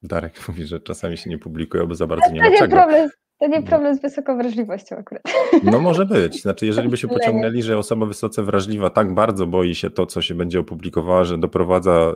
[0.03, 2.75] Darek mówi, że czasami się nie publikuje, bo za bardzo nie ma czego.
[2.75, 3.09] Problem
[3.39, 5.23] to nie problem z wysoką wrażliwością akurat.
[5.63, 6.41] No może być.
[6.41, 10.21] Znaczy, jeżeli by się pociągnęli, że osoba wysoce wrażliwa tak bardzo boi się to, co
[10.21, 12.13] się będzie opublikowała, że doprowadza, e,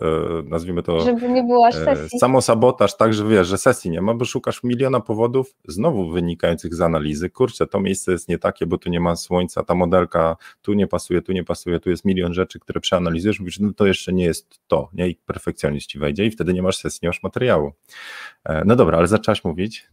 [0.49, 2.19] nazwijmy to, żeby nie było aż e, sesji.
[2.19, 6.81] samosabotaż, tak, że wiesz, że sesji nie ma, bo szukasz miliona powodów, znowu wynikających z
[6.81, 7.29] analizy.
[7.29, 10.87] Kurczę, to miejsce jest nie takie, bo tu nie ma słońca, ta modelka tu nie
[10.87, 14.25] pasuje, tu nie pasuje, tu jest milion rzeczy, które przeanalizujesz, mówisz, no to jeszcze nie
[14.25, 15.07] jest to, nie?
[15.07, 17.71] I perfekcjonizm ci wejdzie i wtedy nie masz sesji, nie masz materiału.
[18.45, 19.87] E, no dobra, ale zaczęłaś mówić.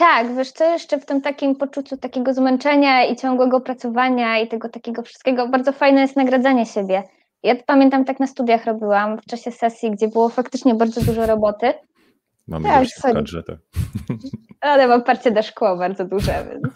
[0.00, 4.68] Tak, wiesz co, jeszcze w tym takim poczuciu takiego zmęczenia i ciągłego pracowania i tego
[4.68, 7.02] takiego wszystkiego, bardzo fajne jest nagradzanie siebie.
[7.42, 11.72] Ja pamiętam, tak na studiach robiłam w czasie sesji, gdzie było faktycznie bardzo dużo roboty.
[12.48, 13.56] Mamy tak, gości w kadrze, tak.
[14.60, 16.74] Ale mam parcie do szkło bardzo duże, więc...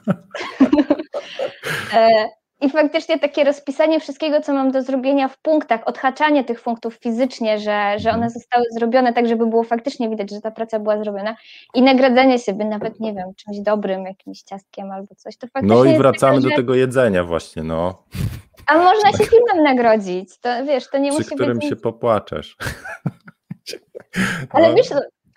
[2.64, 7.58] I faktycznie takie rozpisanie wszystkiego, co mam do zrobienia w punktach, odhaczanie tych punktów fizycznie,
[7.58, 8.30] że, że one mhm.
[8.30, 11.36] zostały zrobione tak, żeby było faktycznie widać, że ta praca była zrobiona
[11.74, 15.36] i nagradzanie sobie nawet, nie wiem, czymś dobrym, jakimś ciastkiem albo coś.
[15.36, 18.02] To faktycznie no i wracamy do tego jedzenia właśnie, no.
[18.66, 21.68] A można się filmem nagrodzić, to wiesz, to nie Przy musi którym być...
[21.68, 22.56] się popłaczesz.
[24.50, 24.74] Ale no.
[24.74, 24.88] wiesz,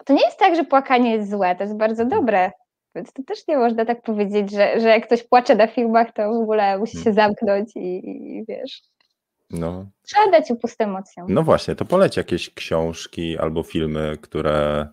[0.06, 2.52] to nie jest tak, że płakanie jest złe, to jest bardzo dobre.
[2.98, 6.34] Więc to też nie można tak powiedzieć, że, że jak ktoś płacze na filmach, to
[6.34, 7.16] w ogóle musi się hmm.
[7.16, 8.82] zamknąć i, i wiesz.
[9.50, 9.90] No.
[10.02, 11.26] Trzeba dać upust emocjom.
[11.30, 14.88] No właśnie, to poleć jakieś książki albo filmy, które.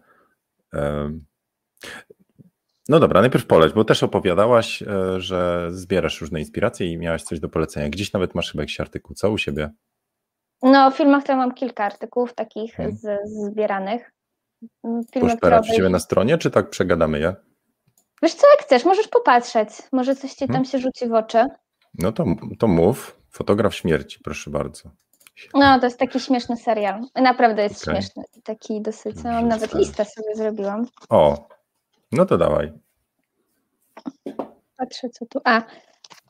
[2.88, 7.40] No dobra, najpierw poleć, bo też opowiadałaś, e, że zbierasz różne inspiracje i miałaś coś
[7.40, 7.88] do polecenia.
[7.88, 9.70] Gdzieś nawet masz chyba jakiś artykuł, co u siebie?
[10.62, 12.96] No, w filmach to mam kilka artykułów takich hmm.
[12.96, 14.12] z, zbieranych.
[15.12, 17.34] Filmy, Poszperać na stronie, czy tak przegadamy je?
[18.22, 19.68] Wiesz co, jak chcesz, możesz popatrzeć.
[19.92, 20.64] Może coś ci tam hmm.
[20.64, 21.46] się rzuci w oczy.
[21.94, 22.24] No to,
[22.58, 23.16] to mów.
[23.30, 24.90] Fotograf śmierci, proszę bardzo.
[25.54, 27.00] No, to jest taki śmieszny serial.
[27.14, 27.94] Naprawdę jest okay.
[27.94, 28.22] śmieszny.
[28.44, 29.16] Taki dosyć.
[29.24, 30.86] No, nawet listę sobie zrobiłam.
[31.08, 31.48] O,
[32.12, 32.72] no to dawaj.
[34.76, 35.40] Patrzę, co tu.
[35.44, 35.62] A,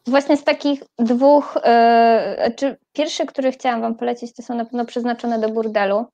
[0.06, 1.54] właśnie z takich dwóch,
[2.46, 6.06] yy, czy pierwszy, który chciałam Wam polecić, to są na pewno przeznaczone do burdelu.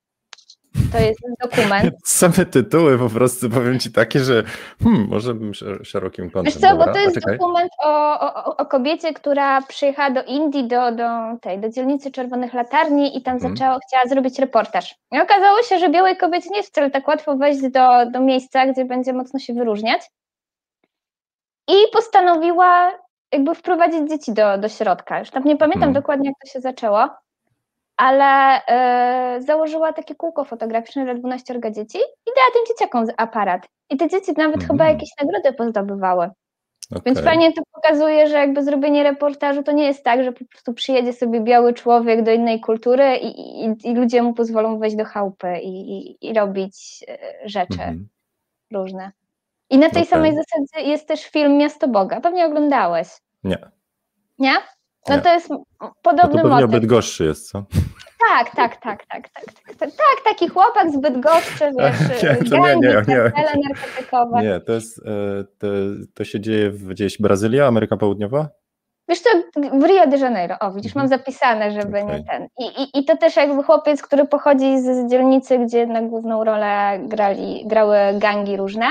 [0.93, 1.95] To jest dokument.
[2.05, 4.43] Same tytuły po prostu powiem ci takie, że
[4.83, 5.53] hmm, może bym
[5.85, 6.45] szerokim kątem.
[6.45, 10.69] Wiesz co, Dobra, bo to jest dokument o, o, o, kobiecie, która przyjechała do Indii,
[10.69, 11.09] do, do
[11.41, 13.57] tej, do dzielnicy Czerwonych Latarni i tam hmm.
[13.57, 14.95] zaczęła, chciała zrobić reportaż.
[15.13, 18.67] I okazało się, że białej kobiecie nie jest wcale tak łatwo wejść do, do miejsca,
[18.67, 20.11] gdzie będzie mocno się wyróżniać.
[21.69, 22.93] I postanowiła
[23.33, 25.19] jakby wprowadzić dzieci do, do środka.
[25.19, 25.95] Już tam nie pamiętam hmm.
[25.95, 27.09] dokładnie, jak to się zaczęło
[28.01, 28.61] ale
[29.37, 33.69] y, założyła takie kółko fotograficzne dla 12 dzieci i dała tym dzieciakom aparat.
[33.91, 34.69] I te dzieci nawet mm.
[34.69, 36.31] chyba jakieś nagrody pozdobywały.
[36.91, 37.03] Okay.
[37.07, 40.75] Więc fajnie to pokazuje, że jakby zrobienie reportażu to nie jest tak, że po prostu
[40.75, 45.05] przyjedzie sobie biały człowiek do innej kultury i, i, i ludzie mu pozwolą wejść do
[45.05, 48.09] chałupy i, i robić e, rzeczy mm.
[48.73, 49.13] różne.
[49.71, 50.11] I na tej okay.
[50.11, 52.21] samej zasadzie jest też film Miasto Boga.
[52.21, 53.09] Pewnie oglądałeś.
[53.45, 53.59] Nie.
[54.39, 54.55] Nie?
[55.09, 55.23] No nie.
[55.23, 55.49] to jest
[56.03, 56.71] podobny no to motyw.
[56.71, 57.65] Bydgoszczy jest, co?
[58.29, 59.45] Tak, tak, tak, tak, tak,
[59.79, 63.33] tak, tak, taki chłopak z Bydgoszczy, wiesz, nie, to nie, nie, nie.
[63.69, 64.43] narkotykowe.
[64.43, 65.67] Nie, to jest, e, to,
[66.15, 68.49] to się dzieje w, gdzieś Brazylia, Ameryka Południowa?
[69.09, 71.21] Wiesz co, w Rio de Janeiro, o widzisz, mam mhm.
[71.21, 72.19] zapisane, żeby okay.
[72.19, 72.47] nie ten.
[72.59, 76.45] I, i, I to też jakby chłopiec, który pochodzi z, z dzielnicy, gdzie na główną
[76.45, 78.87] rolę grali, grały gangi różne,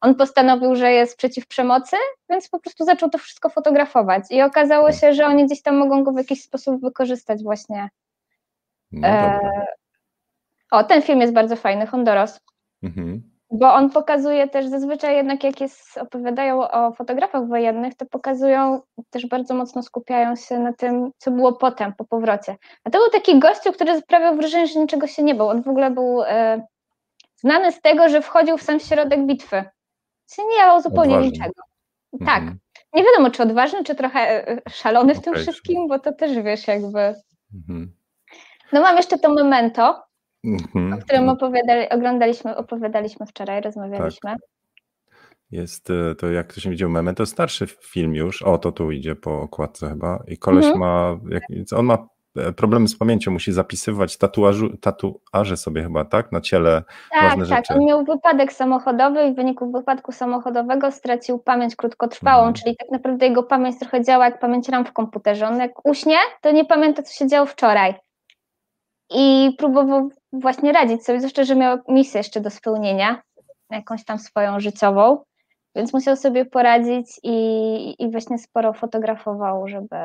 [0.00, 1.96] on postanowił, że jest przeciw przemocy,
[2.30, 4.24] więc po prostu zaczął to wszystko fotografować.
[4.30, 7.88] I okazało się, że oni gdzieś tam mogą go w jakiś sposób wykorzystać właśnie.
[8.92, 9.40] No e...
[10.70, 12.40] O, ten film jest bardzo fajny, Hondoros.
[12.82, 13.30] Mhm.
[13.52, 19.26] Bo on pokazuje też zazwyczaj jednak jak jest, opowiadają o fotografach wojennych, to pokazują, też
[19.26, 22.56] bardzo mocno skupiają się na tym, co było potem, po powrocie.
[22.84, 25.48] A to był taki gościu, który sprawiał wrażenie, że niczego się nie bał.
[25.48, 26.66] On w ogóle był e,
[27.36, 29.64] znany z tego, że wchodził w sam środek bitwy
[30.34, 31.30] się nie dało zupełnie odważny.
[31.30, 31.62] niczego.
[32.26, 32.38] Tak.
[32.38, 32.58] Mhm.
[32.92, 35.32] Nie wiadomo, czy odważny, czy trochę e, szalony w okay.
[35.34, 37.14] tym wszystkim, bo to też wiesz, jakby.
[37.54, 37.92] Mhm.
[38.72, 40.02] No mam jeszcze to memento,
[40.44, 40.92] mhm.
[40.92, 44.30] o którym opowiadali, oglądaliśmy, opowiadaliśmy wczoraj, rozmawialiśmy.
[44.30, 44.38] Tak.
[45.50, 48.42] Jest e, to, jak to się widział, memento, starszy film już.
[48.42, 50.22] O, to tu idzie po okładce chyba.
[50.28, 50.80] I koleś mhm.
[50.80, 51.42] ma, jak,
[51.76, 52.19] on ma E,
[52.56, 56.32] problemy z pamięcią, musi zapisywać tatuażu, tatuaże sobie chyba, tak?
[56.32, 57.58] Na ciele tak, ważne tak.
[57.58, 57.74] rzeczy.
[57.74, 62.54] On miał wypadek samochodowy i w wyniku wypadku samochodowego stracił pamięć krótkotrwałą, mhm.
[62.54, 65.48] czyli tak naprawdę jego pamięć trochę działa jak pamięć RAM w komputerze.
[65.48, 67.94] On jak uśnie, to nie pamięta, co się działo wczoraj.
[69.14, 73.22] I próbował właśnie radzić sobie, zwłaszcza, że miał misję jeszcze do spełnienia,
[73.70, 75.22] jakąś tam swoją życiową,
[75.74, 79.96] więc musiał sobie poradzić i, i właśnie sporo fotografował, żeby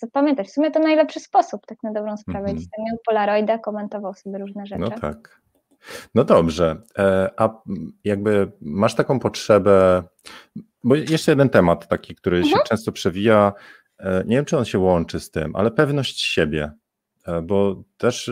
[0.00, 0.48] zapamiętać.
[0.48, 2.38] W sumie to najlepszy sposób, tak na dobrą sprawę.
[2.38, 2.56] Mm -hmm.
[2.56, 4.80] Gdzieś tam miał Polaroida, komentował sobie różne rzeczy.
[4.80, 5.40] No tak.
[6.14, 7.62] No dobrze, e, a
[8.04, 10.02] jakby masz taką potrzebę,
[10.84, 12.54] bo jeszcze jeden temat taki, który mhm.
[12.54, 13.52] się często przewija,
[13.98, 16.72] e, nie wiem czy on się łączy z tym, ale pewność siebie,
[17.26, 18.30] e, bo też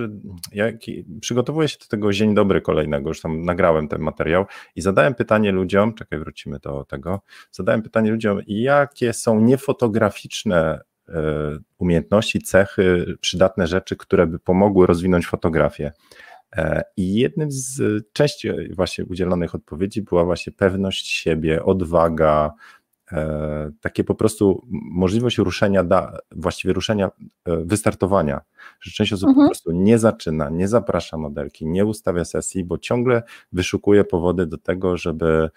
[0.53, 0.77] jak
[1.21, 4.45] przygotowuję się do tego dzień dobry kolejnego, już tam nagrałem ten materiał
[4.77, 10.81] i zadałem pytanie ludziom, czekaj wrócimy do tego, zadałem pytanie ludziom, jakie są niefotograficzne
[11.79, 15.93] umiejętności, cechy, przydatne rzeczy, które by pomogły rozwinąć fotografię.
[16.57, 22.53] E, I jednym z części właśnie udzielonych odpowiedzi była właśnie pewność siebie, odwaga,
[23.13, 25.85] e, takie po prostu możliwość ruszenia,
[26.33, 27.11] właściwie ruszenia,
[27.47, 28.41] wystartowania.
[28.81, 29.47] Że część osób mhm.
[29.47, 34.59] po prostu nie zaczyna, nie zaprasza modelki, nie ustawia sesji, bo ciągle wyszukuje powody do
[34.59, 35.51] tego, żeby E,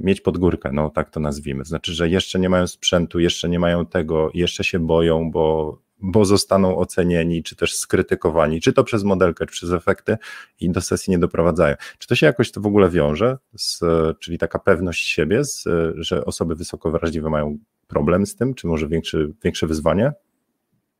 [0.00, 1.64] mieć podgórkę, no tak to nazwijmy.
[1.64, 6.24] Znaczy, że jeszcze nie mają sprzętu, jeszcze nie mają tego, jeszcze się boją, bo, bo
[6.24, 10.16] zostaną ocenieni, czy też skrytykowani, czy to przez modelkę, czy przez efekty
[10.60, 11.76] i do sesji nie doprowadzają.
[11.98, 13.80] Czy to się jakoś to w ogóle wiąże, z,
[14.18, 18.88] czyli taka pewność siebie, z, że osoby wysoko wrażliwe mają problem z tym, czy może
[18.88, 20.12] większy, większe wyzwanie?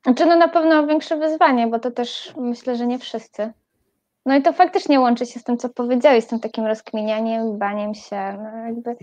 [0.05, 3.53] Znaczy no na pewno większe wyzwanie, bo to też myślę, że nie wszyscy.
[4.27, 7.95] No i to faktycznie łączy się z tym, co powiedziałeś, z tym takim rozkminianiem, baniem
[7.95, 8.97] się, no jakby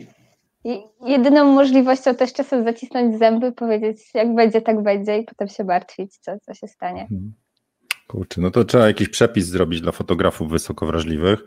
[1.05, 6.17] jedyną możliwością też czasem zacisnąć zęby, powiedzieć jak będzie, tak będzie i potem się martwić,
[6.17, 7.01] co, co się stanie.
[7.01, 7.33] Mhm.
[8.07, 11.45] Kurczę, no to trzeba jakiś przepis zrobić dla fotografów wysoko wrażliwych.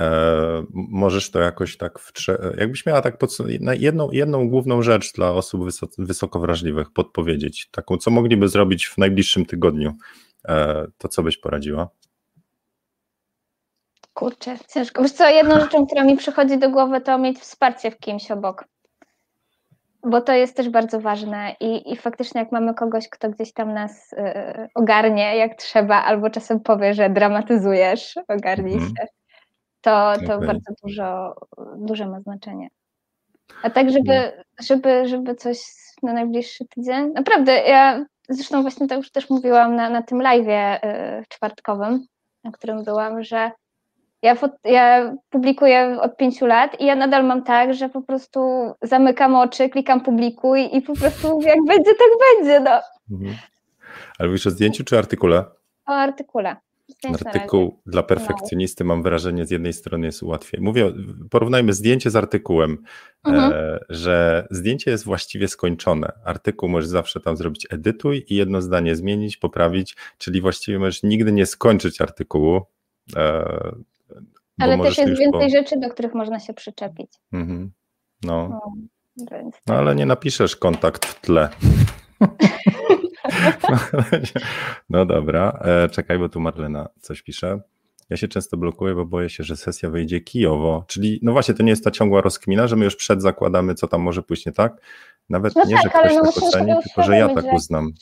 [0.00, 3.18] E, możesz to jakoś tak, w trze- jakbyś miała tak
[3.78, 8.98] jedną, jedną główną rzecz dla osób wysoko, wysoko wrażliwych podpowiedzieć, taką, co mogliby zrobić w
[8.98, 9.92] najbliższym tygodniu,
[10.48, 11.88] e, to co byś poradziła?
[14.14, 15.02] Kurczę, ciężko.
[15.02, 18.64] Wiesz co, jedną rzeczą, która mi przychodzi do głowy, to mieć wsparcie w kimś obok.
[20.06, 23.74] Bo to jest też bardzo ważne i, i faktycznie jak mamy kogoś, kto gdzieś tam
[23.74, 24.18] nas y,
[24.74, 28.88] ogarnie jak trzeba, albo czasem powie, że dramatyzujesz, ogarnij mm.
[28.88, 29.06] się,
[29.80, 30.46] to, to okay.
[30.46, 31.34] bardzo dużo,
[31.76, 32.68] duże ma znaczenie.
[33.62, 34.64] A tak, żeby, no.
[34.66, 35.58] żeby, żeby coś
[36.02, 37.12] na najbliższy tydzień.
[37.12, 42.06] Naprawdę, ja zresztą właśnie to już też mówiłam na, na tym live y, czwartkowym,
[42.44, 43.50] na którym byłam, że
[44.24, 48.40] ja, ja publikuję od pięciu lat i ja nadal mam tak, że po prostu
[48.82, 52.60] zamykam oczy, klikam publikuj i po prostu jak będzie, tak będzie.
[52.60, 52.80] No.
[53.10, 53.36] Mhm.
[54.18, 55.44] Ale mówisz o zdjęciu czy artykule?
[55.86, 56.56] O artykule.
[57.26, 60.60] Artykuł dla perfekcjonisty, mam wrażenie, z jednej strony jest łatwiej.
[60.60, 60.92] Mówię,
[61.30, 62.78] porównajmy zdjęcie z artykułem,
[63.24, 63.52] mhm.
[63.52, 66.12] e, że zdjęcie jest właściwie skończone.
[66.24, 71.32] Artykuł możesz zawsze tam zrobić edytuj i jedno zdanie zmienić, poprawić, czyli właściwie możesz nigdy
[71.32, 72.60] nie skończyć artykułu.
[73.16, 73.74] E,
[74.60, 75.48] ale też jest więcej po...
[75.48, 77.12] rzeczy, do których można się przyczepić.
[77.32, 77.72] Mhm.
[78.22, 78.48] No.
[78.48, 78.72] No,
[79.32, 79.56] więc...
[79.66, 81.48] no, ale nie napiszesz kontakt w tle.
[84.90, 87.60] no dobra, e, czekaj, bo tu Marlena coś pisze.
[88.10, 90.84] Ja się często blokuję, bo boję się, że sesja wyjdzie kijowo.
[90.86, 93.88] Czyli, no właśnie, to nie jest ta ciągła rozkmina, że my już przed zakładamy, co
[93.88, 94.80] tam może pójść nie tak.
[95.28, 97.92] Nawet no nie, tak, że ktoś no tak oceni, tylko że ja tak uznam.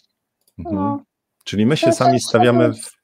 [0.59, 0.77] Mhm.
[0.77, 1.03] No.
[1.45, 2.99] Czyli my się no sami stawiamy w,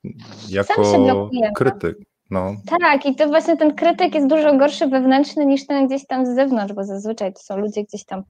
[0.49, 1.99] jako krytyk.
[2.31, 2.55] No.
[2.81, 6.35] Tak, i to właśnie ten krytyk jest dużo gorszy wewnętrzny niż ten gdzieś tam z
[6.35, 8.23] zewnątrz, bo zazwyczaj to są ludzie gdzieś tam,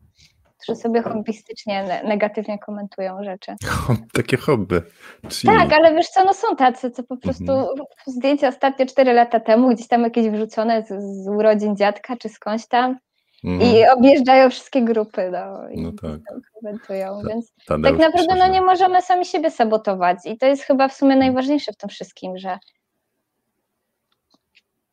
[0.59, 3.55] którzy sobie hobbystycznie negatywnie komentują rzeczy.
[4.13, 4.83] Takie hobby.
[5.29, 5.59] Czyli...
[5.59, 7.77] Tak, ale wiesz co, no są tacy, co po prostu mhm.
[8.07, 10.89] zdjęcia ostatnio 4 lata temu, gdzieś tam jakieś wrzucone z,
[11.25, 12.97] z urodzin dziadka czy skądś tam
[13.45, 13.73] mhm.
[13.73, 16.21] i objeżdżają wszystkie grupy, no, i no tak.
[16.55, 20.95] komentują, więc tak naprawdę no, nie możemy sami siebie sabotować i to jest chyba w
[20.95, 22.59] sumie najważniejsze w tym wszystkim, że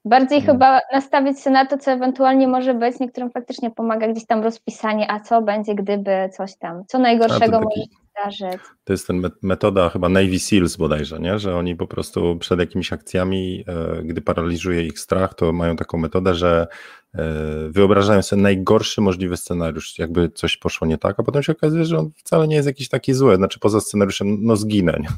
[0.05, 2.99] Bardziej chyba nastawić się na to, co ewentualnie może być.
[2.99, 7.75] Niektórym faktycznie pomaga gdzieś tam rozpisanie, a co będzie, gdyby coś tam, co najgorszego może
[7.75, 8.61] się zdarzyć.
[8.83, 11.39] To jest ten metoda chyba Navy Seals bodajże, nie?
[11.39, 15.97] że oni po prostu przed jakimiś akcjami, e, gdy paraliżuje ich strach, to mają taką
[15.97, 16.67] metodę, że
[17.15, 17.23] e,
[17.69, 21.97] wyobrażają sobie najgorszy możliwy scenariusz, jakby coś poszło nie tak, a potem się okazuje, że
[21.97, 24.97] on wcale nie jest jakiś taki zły, znaczy poza scenariuszem, no zginę.
[25.01, 25.09] Nie?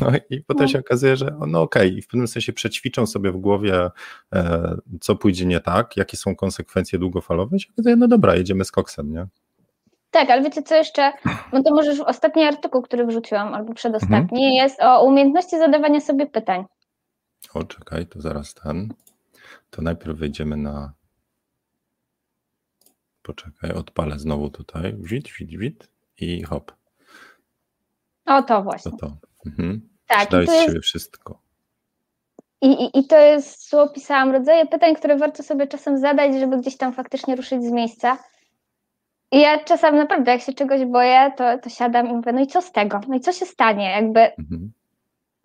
[0.00, 0.80] No i potem się no.
[0.80, 3.90] okazuje, że no okej, okay, w pewnym sensie przećwiczą sobie w głowie,
[4.34, 8.64] e, co pójdzie nie tak, jakie są konsekwencje długofalowe i się okazuje, no dobra, jedziemy
[8.64, 9.26] z koksem, nie?
[10.10, 11.12] Tak, ale wiecie co jeszcze?
[11.52, 14.52] No to może ostatni artykuł, który wrzuciłam, albo przedostatni, mhm.
[14.52, 16.64] jest o umiejętności zadawania sobie pytań.
[17.54, 18.94] O, czekaj, to zaraz ten.
[19.70, 20.92] To najpierw wejdziemy na.
[23.22, 24.94] Poczekaj, odpalę znowu tutaj.
[24.98, 26.72] Wit, wit, wit i hop.
[28.26, 28.90] O, to właśnie.
[28.90, 29.16] To to.
[29.46, 29.88] Mhm.
[30.06, 30.30] Tak.
[30.30, 31.42] Daj z siebie wszystko.
[32.62, 36.58] I, i, I to jest, co opisałam, rodzaje pytań, które warto sobie czasem zadać, żeby
[36.58, 38.18] gdzieś tam faktycznie ruszyć z miejsca.
[39.32, 42.46] I ja czasem naprawdę, jak się czegoś boję, to, to siadam i mówię, no i
[42.46, 43.00] co z tego?
[43.08, 43.90] No i co się stanie?
[43.90, 44.72] Jakby, mhm.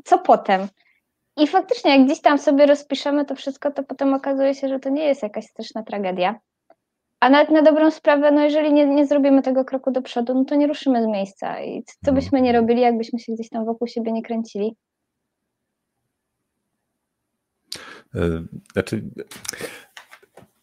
[0.03, 0.67] co potem?
[1.37, 4.89] I faktycznie, jak gdzieś tam sobie rozpiszemy to wszystko, to potem okazuje się, że to
[4.89, 6.39] nie jest jakaś straszna tragedia.
[7.19, 10.45] A nawet na dobrą sprawę, no jeżeli nie, nie zrobimy tego kroku do przodu, no
[10.45, 11.63] to nie ruszymy z miejsca.
[11.63, 14.75] I co byśmy nie robili, jakbyśmy się gdzieś tam wokół siebie nie kręcili?
[18.15, 18.19] E,
[18.73, 19.03] znaczy,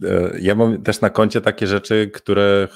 [0.04, 2.68] e, ja mam też na koncie takie rzeczy, które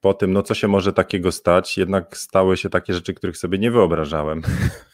[0.00, 3.58] po tym, no co się może takiego stać, jednak stały się takie rzeczy, których sobie
[3.58, 4.42] nie wyobrażałem.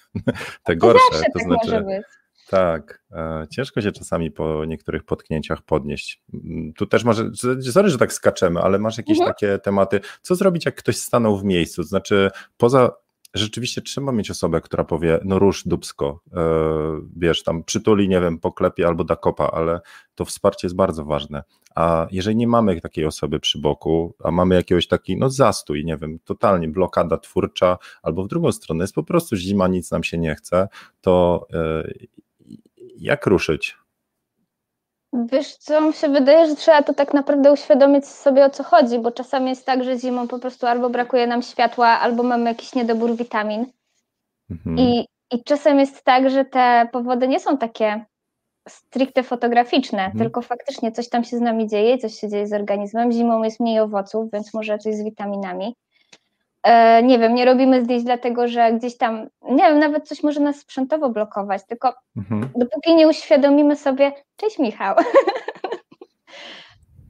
[0.64, 1.10] Te gorsze.
[1.10, 2.21] To, to tak znaczy, może być.
[2.52, 6.22] Tak, e, ciężko się czasami po niektórych potknięciach podnieść.
[6.34, 7.30] Mm, tu też może,
[7.72, 9.34] sorry, że tak skaczemy, ale masz jakieś mhm.
[9.34, 12.90] takie tematy, co zrobić, jak ktoś stanął w miejscu, znaczy poza,
[13.34, 16.40] rzeczywiście trzeba mieć osobę, która powie, no rusz dubsko, yy,
[17.16, 19.80] wiesz, tam przytuli, nie wiem, poklepie albo da kopa, ale
[20.14, 21.42] to wsparcie jest bardzo ważne.
[21.74, 25.96] A jeżeli nie mamy takiej osoby przy boku, a mamy jakiegoś taki, no zastój, nie
[25.96, 30.18] wiem, totalnie blokada twórcza, albo w drugą stronę jest po prostu zima, nic nam się
[30.18, 30.68] nie chce,
[31.00, 32.06] to yy,
[33.02, 33.76] jak ruszyć?
[35.12, 38.98] Wiesz co, mi się wydaje, że trzeba to tak naprawdę uświadomić sobie o co chodzi,
[38.98, 42.74] bo czasami jest tak, że zimą po prostu albo brakuje nam światła, albo mamy jakiś
[42.74, 43.66] niedobór witamin.
[44.50, 44.78] Mhm.
[44.78, 48.04] I, I czasem jest tak, że te powody nie są takie
[48.68, 50.18] stricte fotograficzne, mhm.
[50.18, 53.12] tylko faktycznie coś tam się z nami dzieje, coś się dzieje z organizmem.
[53.12, 55.74] Zimą jest mniej owoców, więc może coś z witaminami.
[56.62, 60.40] E, nie wiem, nie robimy zdjęć dlatego, że gdzieś tam, nie wiem, nawet coś może
[60.40, 62.48] nas sprzętowo blokować, tylko mhm.
[62.56, 64.96] dopóki nie uświadomimy sobie, cześć Michał,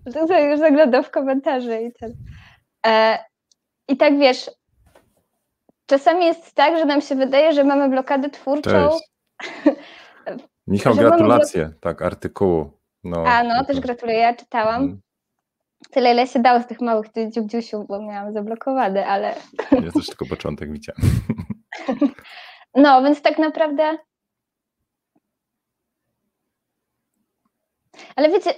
[0.28, 2.12] to już zaglądał w komentarze i ten.
[2.86, 3.18] E,
[3.88, 4.50] I tak wiesz,
[5.86, 8.88] czasami jest tak, że nam się wydaje, że mamy blokadę twórczą.
[10.66, 11.80] Michał, gratulacje, blok...
[11.80, 12.70] tak, artykułu.
[13.04, 14.82] No, A, no, też gratuluję, ja czytałam.
[14.82, 15.00] Mhm.
[15.90, 19.34] Tyle, ile się dało z tych małych dziubdziusiów, bo miałam zablokowane, ale...
[19.72, 21.02] Ja też tylko początek widziałam.
[22.74, 23.98] No, więc tak naprawdę...
[28.16, 28.54] Ale wiecie,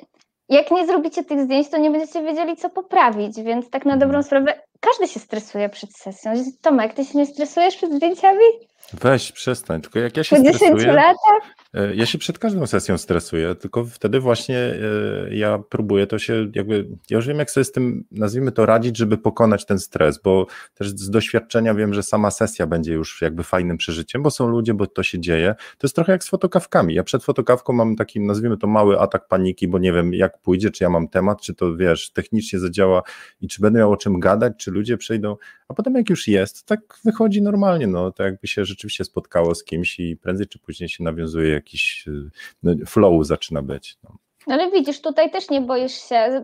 [0.49, 4.19] jak nie zrobicie tych zdjęć, to nie będziecie wiedzieli, co poprawić, więc tak na dobrą
[4.19, 4.25] mhm.
[4.25, 6.33] sprawę każdy się stresuje przed sesją.
[6.63, 8.45] Tomek, ty się nie stresujesz przed zdjęciami?
[8.93, 9.81] Weź, przestań.
[9.81, 10.71] Tylko jak ja się po stresuję...
[10.71, 11.55] 10 latach?
[11.75, 16.51] E, ja się przed każdą sesją stresuję, tylko wtedy właśnie e, ja próbuję to się
[16.55, 20.19] jakby, ja już wiem jak sobie z tym, nazwijmy to, radzić, żeby pokonać ten stres,
[20.23, 24.49] bo też z doświadczenia wiem, że sama sesja będzie już jakby fajnym przeżyciem, bo są
[24.49, 25.55] ludzie, bo to się dzieje.
[25.79, 26.95] To jest trochę jak z fotokawkami.
[26.95, 30.71] Ja przed fotokawką mam taki, nazwijmy to, mały atak paniki, bo nie wiem jak pójdzie,
[30.71, 33.03] czy ja mam temat, czy to wiesz, technicznie zadziała
[33.41, 35.37] i czy będę miał o czym gadać, czy ludzie przejdą,
[35.75, 39.65] a potem jak już jest, tak wychodzi normalnie, no to jakby się rzeczywiście spotkało z
[39.65, 42.31] kimś i prędzej czy później się nawiązuje jakiś y,
[42.63, 43.97] no, flow zaczyna być.
[44.05, 44.17] No.
[44.47, 46.43] Ale widzisz, tutaj też nie boisz się,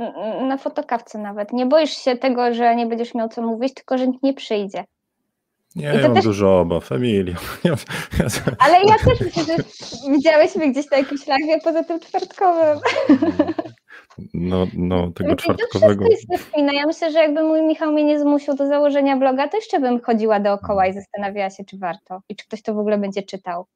[0.48, 4.08] na fotokawce nawet, nie boisz się tego, że nie będziesz miał co mówić, tylko że
[4.08, 4.84] nikt nie przyjdzie.
[5.76, 6.24] Nie, ja mam też...
[6.24, 7.34] dużo obaw, Emilio.
[8.58, 9.56] Ale ja też że
[10.12, 12.78] widziałeś mnie gdzieś na jakimś live poza tym czwartkowym.
[14.34, 16.04] No, no tego czwartkowego.
[16.04, 16.72] To jest spina.
[16.72, 20.00] Ja myślę, że jakby mój Michał mnie nie zmusił do założenia bloga, to jeszcze bym
[20.00, 23.66] chodziła dookoła i zastanawiała się, czy warto i czy ktoś to w ogóle będzie czytał.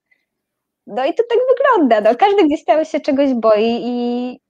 [0.87, 2.11] No i to tak wygląda.
[2.11, 2.17] No.
[2.17, 4.41] Każdy gdzieś tam się czegoś boi i.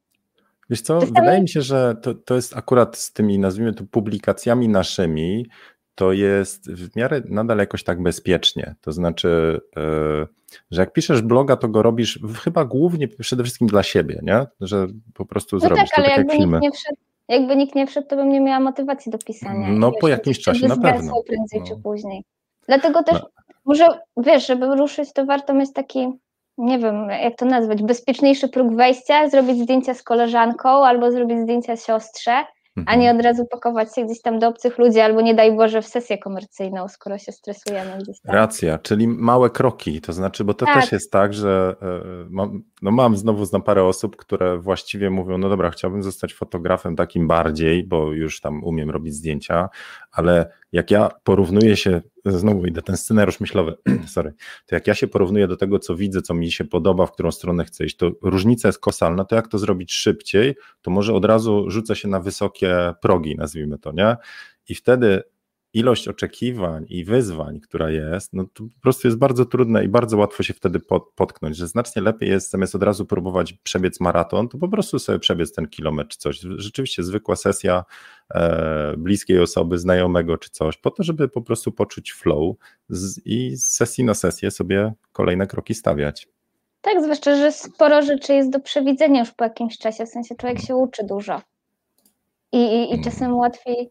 [0.71, 4.69] Wiesz co, wydaje mi się, że to, to jest akurat z tymi, nazwijmy to, publikacjami
[4.69, 5.47] naszymi,
[5.95, 8.75] to jest w miarę nadal jakoś tak bezpiecznie.
[8.81, 10.27] To znaczy, e,
[10.71, 14.47] że jak piszesz bloga, to go robisz chyba głównie przede wszystkim dla siebie, nie?
[14.61, 16.61] Że po prostu no zrobisz tak, ale to tak jakby filmy.
[16.61, 16.97] Nikt nie wszedł,
[17.29, 19.69] jakby nikt nie wszedł, to bym nie miała motywacji do pisania.
[19.71, 21.23] No po jakimś czasie na pewno.
[21.27, 21.67] prędzej no.
[21.67, 22.25] czy później.
[22.69, 23.29] Dlatego też no.
[23.65, 23.87] może,
[24.17, 26.09] wiesz, żeby ruszyć, to warto mieć taki
[26.59, 31.77] nie wiem, jak to nazwać, bezpieczniejszy próg wejścia, zrobić zdjęcia z koleżanką albo zrobić zdjęcia
[31.77, 32.45] siostrze.
[32.87, 35.83] A nie od razu pakować się gdzieś tam do obcych ludzi, albo nie daj Boże
[35.83, 38.35] w sesję komercyjną, skoro się stresujemy gdzieś tam.
[38.35, 40.81] Racja, czyli małe kroki, to znaczy, bo to tak.
[40.81, 45.39] też jest tak, że e, mam, no mam znowu znam parę osób, które właściwie mówią,
[45.39, 49.69] no dobra, chciałbym zostać fotografem takim bardziej, bo już tam umiem robić zdjęcia,
[50.13, 53.75] ale jak ja porównuję się, znowu idę ten scenariusz myślowy,
[54.15, 54.33] sorry,
[54.67, 57.33] to jak ja się porównuję do tego, co widzę, co mi się podoba, w którą
[57.33, 61.25] stronę chcę iść, to różnica jest kosalna, to jak to zrobić szybciej, to może od
[61.25, 64.17] razu rzucę się na wysokie progi, nazwijmy to, nie?
[64.69, 65.23] I wtedy
[65.75, 70.17] ilość oczekiwań i wyzwań, która jest, no to po prostu jest bardzo trudne i bardzo
[70.17, 70.81] łatwo się wtedy
[71.15, 75.19] potknąć, że znacznie lepiej jest zamiast od razu próbować przebiec maraton, to po prostu sobie
[75.19, 76.41] przebiec ten kilometr czy coś.
[76.41, 77.85] Rzeczywiście zwykła sesja
[78.35, 82.57] e, bliskiej osoby, znajomego czy coś, po to, żeby po prostu poczuć flow
[82.89, 86.29] z, i z sesji na sesję sobie kolejne kroki stawiać.
[86.81, 90.61] Tak, zwłaszcza, że sporo rzeczy jest do przewidzenia już po jakimś czasie, w sensie człowiek
[90.61, 91.43] się uczy dużo.
[92.53, 93.05] I, i, i mm.
[93.05, 93.91] czasem łatwiej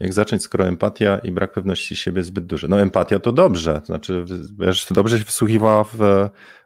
[0.00, 2.68] jak zacząć, skoro empatia i brak pewności siebie zbyt duży?
[2.68, 4.24] No empatia to dobrze, to znaczy
[4.58, 5.98] wiesz, dobrze się wsłuchiwała w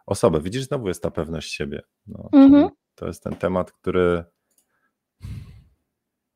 [0.07, 0.41] osobę.
[0.41, 1.83] Widzisz, znowu jest ta pewność siebie.
[2.07, 2.69] No, mhm.
[2.95, 4.25] To jest ten temat, który...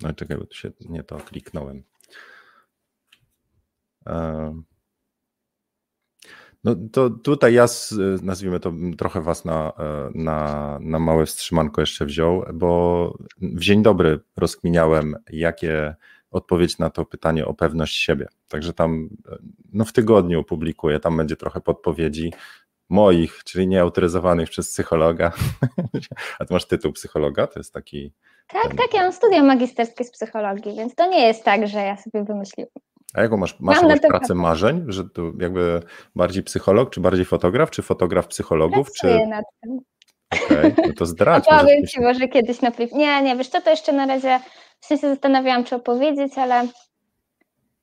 [0.00, 1.82] No czekaj, bo tu się nie to kliknąłem.
[6.64, 7.66] No to tutaj ja,
[8.22, 9.72] nazwijmy to, trochę was na,
[10.14, 15.94] na, na małe wstrzymanko jeszcze wziął, bo w dzień dobry rozkminiałem, jakie
[16.30, 18.28] odpowiedź na to pytanie o pewność siebie.
[18.48, 19.08] Także tam
[19.72, 22.32] no w tygodniu publikuję, tam będzie trochę podpowiedzi
[22.88, 25.32] moich, czyli nieautoryzowanych przez psychologa.
[26.38, 27.46] A ty masz tytuł psychologa?
[27.46, 28.12] To jest taki.
[28.48, 28.76] Tak, ten...
[28.76, 32.24] tak, ja mam studia magisterskie z psychologii, więc to nie jest tak, że ja sobie
[32.24, 32.70] wymyśliłem.
[33.14, 35.80] A jaką masz, masz jakąś pracę marzeń, że to jakby
[36.16, 38.86] bardziej psycholog, czy bardziej fotograf, czy fotograf psychologów?
[38.90, 39.26] Pracuję czy...
[39.26, 39.78] nad tym.
[40.32, 41.44] Okej, okay, no to zdradź.
[41.60, 44.40] Powiem Ci może kiedyś na Nie, nie, wiesz co, to jeszcze na razie
[44.80, 46.68] w sensie zastanawiałam, czy opowiedzieć, ale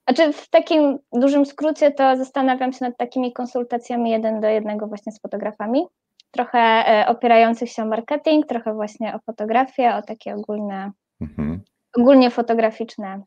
[0.08, 5.12] znaczy w takim dużym skrócie to zastanawiam się nad takimi konsultacjami jeden do jednego właśnie
[5.12, 5.86] z fotografami,
[6.32, 10.92] trochę e, opierających się o marketing, trochę właśnie o fotografię, o takie ogólne,
[11.22, 11.62] mhm.
[11.98, 13.22] ogólnie fotograficzne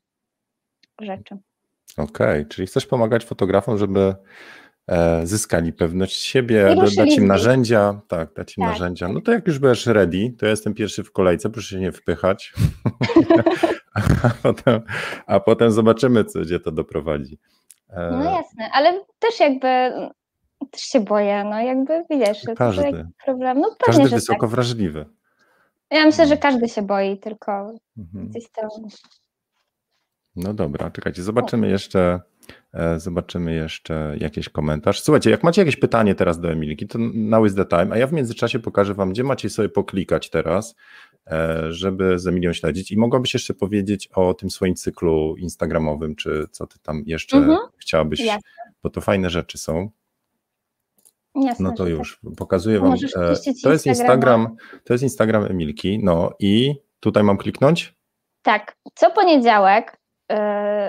[1.00, 1.36] rzeczy.
[1.96, 4.14] Okej, okay, czyli chcesz pomagać fotografom, żeby
[5.24, 9.06] zyskali pewność siebie, dać im narzędzia, tak, dać im tak, narzędzia.
[9.06, 9.14] Tak.
[9.14, 11.92] No to jak już będziesz ready, to ja jestem pierwszy w kolejce, proszę się nie
[11.92, 12.52] wpychać,
[14.22, 14.80] a, potem,
[15.26, 17.38] a potem zobaczymy, co, gdzie to doprowadzi.
[17.90, 18.10] E...
[18.10, 19.92] No jasne, ale też jakby
[20.70, 23.06] też się boję, no jakby wiesz, każdy.
[23.24, 23.60] problem.
[23.60, 24.50] No pewnie, każdy wysoko tak.
[24.50, 25.06] wrażliwy.
[25.90, 26.40] Ja myślę, że no.
[26.40, 28.28] każdy się boi, tylko mhm.
[28.28, 28.68] gdzieś tam.
[30.36, 32.20] No dobra, czekajcie, zobaczymy jeszcze, e,
[32.96, 35.00] zobaczymy jeszcze jakiś komentarz.
[35.00, 38.06] Słuchajcie, jak macie jakieś pytanie teraz do Emilki, to now is the time, a ja
[38.06, 40.74] w międzyczasie pokażę wam, gdzie macie sobie poklikać teraz,
[41.26, 46.46] e, żeby z Emilią śledzić i mogłabyś jeszcze powiedzieć o tym swoim cyklu instagramowym, czy
[46.50, 47.58] co ty tam jeszcze mhm.
[47.76, 48.50] chciałabyś, Jasne.
[48.82, 49.90] bo to fajne rzeczy są.
[51.34, 52.34] Jasne, no to już tak.
[52.36, 52.92] pokazuję wam.
[52.92, 56.00] E, to jest Instagram, to jest Instagram Emilki.
[56.02, 57.96] No i tutaj mam kliknąć?
[58.42, 58.76] Tak.
[58.94, 59.95] Co poniedziałek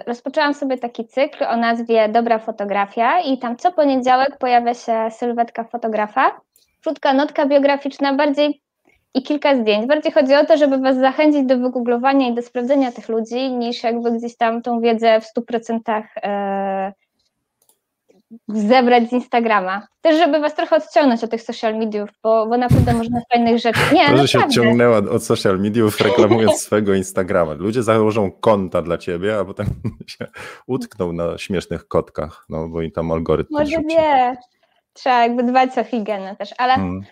[0.08, 5.64] rozpoczęłam sobie taki cykl o nazwie Dobra fotografia i tam co poniedziałek pojawia się sylwetka
[5.64, 6.42] fotografa.
[6.84, 8.62] Krótka notka biograficzna, bardziej
[9.14, 9.88] i kilka zdjęć.
[9.88, 13.84] Bardziej chodzi o to, żeby Was zachęcić do wygooglowania i do sprawdzenia tych ludzi, niż
[13.84, 16.94] jakby gdzieś tam tą wiedzę w 100% yy,
[18.48, 19.88] zebrać z Instagrama.
[20.02, 23.80] Też, żeby was trochę odciągnąć od tych social mediów, bo, bo naprawdę można fajnych rzeczy.
[23.94, 27.54] Nie, Proszę się odciągnęła od social mediów, reklamując swojego Instagrama.
[27.54, 29.68] Ludzie założą konta dla ciebie, a potem
[30.08, 30.28] się
[30.68, 34.38] utkną na śmiesznych kotkach, no bo im tam algorytm Może nie.
[34.94, 37.06] Trzeba jakby dbać o higienę też, ale hmm.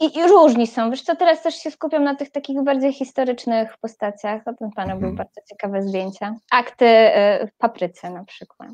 [0.00, 0.90] I, I, różni są.
[0.90, 4.42] Wiesz co, teraz też się skupiam na tych takich bardziej historycznych postaciach.
[4.46, 5.00] O tym panu hmm.
[5.00, 6.34] były bardzo ciekawe zdjęcia.
[6.50, 8.70] Akty y, w papryce na przykład.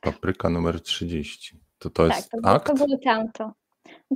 [0.00, 1.60] Papryka numer 30.
[1.78, 2.66] To to jest tak, to, akt?
[2.66, 3.52] to było tamto.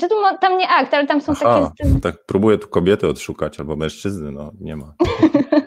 [0.01, 2.01] Czy tu, tam nie akt, ale tam są Aha, takie...
[2.01, 4.95] Tak próbuję tu kobiety odszukać, albo mężczyzny, no nie ma.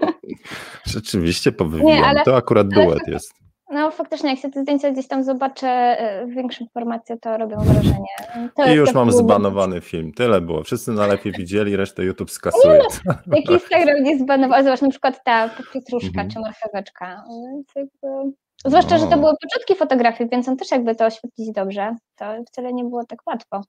[0.86, 3.34] Rzeczywiście powywijam, ale, to akurat duet ale, jest.
[3.72, 5.98] No faktycznie, jak się te zdjęcia gdzieś tam zobaczę
[6.28, 8.50] w większym formacie, to robią wrażenie.
[8.56, 10.64] To I już mam zbanowany film, tyle było.
[10.64, 12.82] Wszyscy najlepiej widzieli, resztę YouTube skasuje.
[13.06, 16.30] No, jak Instagram nie zbanował, zobacz na przykład ta pietruszka mhm.
[16.30, 17.24] czy marcheweczka.
[17.30, 18.32] Więc jakby...
[18.66, 18.98] Zwłaszcza, no.
[18.98, 19.18] że to no.
[19.18, 21.96] były początki fotografii, więc on też jakby to oświetlić dobrze.
[22.16, 23.62] To wcale nie było tak łatwo.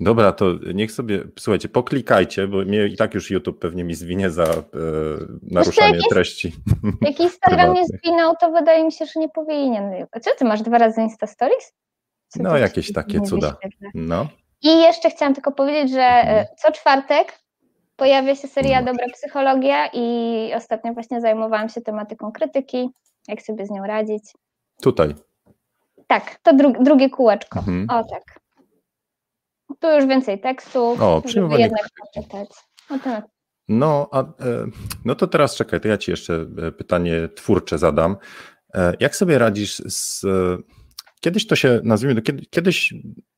[0.00, 4.30] Dobra, to niech sobie, słuchajcie, poklikajcie, bo mnie i tak już YouTube pewnie mi zwinie
[4.30, 4.56] za e,
[5.42, 6.52] naruszanie jak treści.
[7.00, 10.06] Jak Instagram nie zwinął, to wydaje mi się, że nie powinien.
[10.12, 11.72] A co ty masz dwa razy Insta Stories?
[12.28, 13.56] Co no, jakieś takie cuda.
[13.94, 14.28] No.
[14.62, 16.38] I jeszcze chciałam tylko powiedzieć, że mhm.
[16.38, 17.38] E, co czwartek
[17.96, 18.86] pojawia się seria no.
[18.86, 22.90] Dobra Psychologia i ostatnio właśnie zajmowałam się tematyką krytyki
[23.28, 24.22] jak sobie z nią radzić.
[24.82, 25.14] Tutaj.
[26.06, 27.58] Tak, to dru drugie kółeczko.
[27.58, 27.86] Mhm.
[27.90, 28.40] O tak.
[29.80, 32.48] Tu już więcej tekstu, o, żeby jednak przeczytać.
[32.90, 33.24] O, tak.
[33.68, 34.24] No, a, e,
[35.04, 38.16] no to teraz czekaj, to ja Ci jeszcze e, pytanie twórcze zadam.
[38.74, 40.26] E, jak sobie radzisz z.
[41.20, 42.94] Kiedyś to się, nazwijmy kiedyś,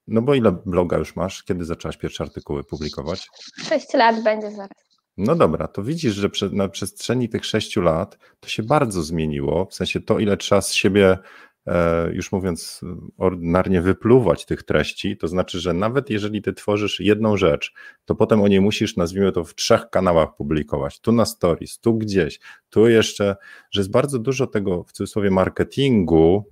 [0.06, 1.42] no bo ile bloga już masz?
[1.42, 3.28] Kiedy zaczęłaś pierwsze artykuły publikować?
[3.68, 4.85] Sześć lat będzie zaraz.
[5.16, 9.74] No dobra, to widzisz, że na przestrzeni tych sześciu lat to się bardzo zmieniło, w
[9.74, 11.18] sensie to, ile trzeba z siebie,
[11.66, 12.80] e, już mówiąc
[13.18, 18.42] ordynarnie, wypluwać tych treści, to znaczy, że nawet jeżeli ty tworzysz jedną rzecz, to potem
[18.42, 21.00] o niej musisz, nazwijmy to, w trzech kanałach publikować.
[21.00, 22.40] Tu na stories, tu gdzieś,
[22.70, 23.36] tu jeszcze,
[23.70, 26.50] że jest bardzo dużo tego, w cudzysłowie, marketingu,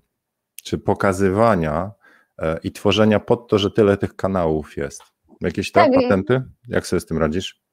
[0.62, 1.90] czy pokazywania
[2.38, 5.02] e, i tworzenia pod to, że tyle tych kanałów jest.
[5.40, 6.42] Jakieś tak, tak patenty?
[6.68, 7.63] Jak sobie z tym radzisz?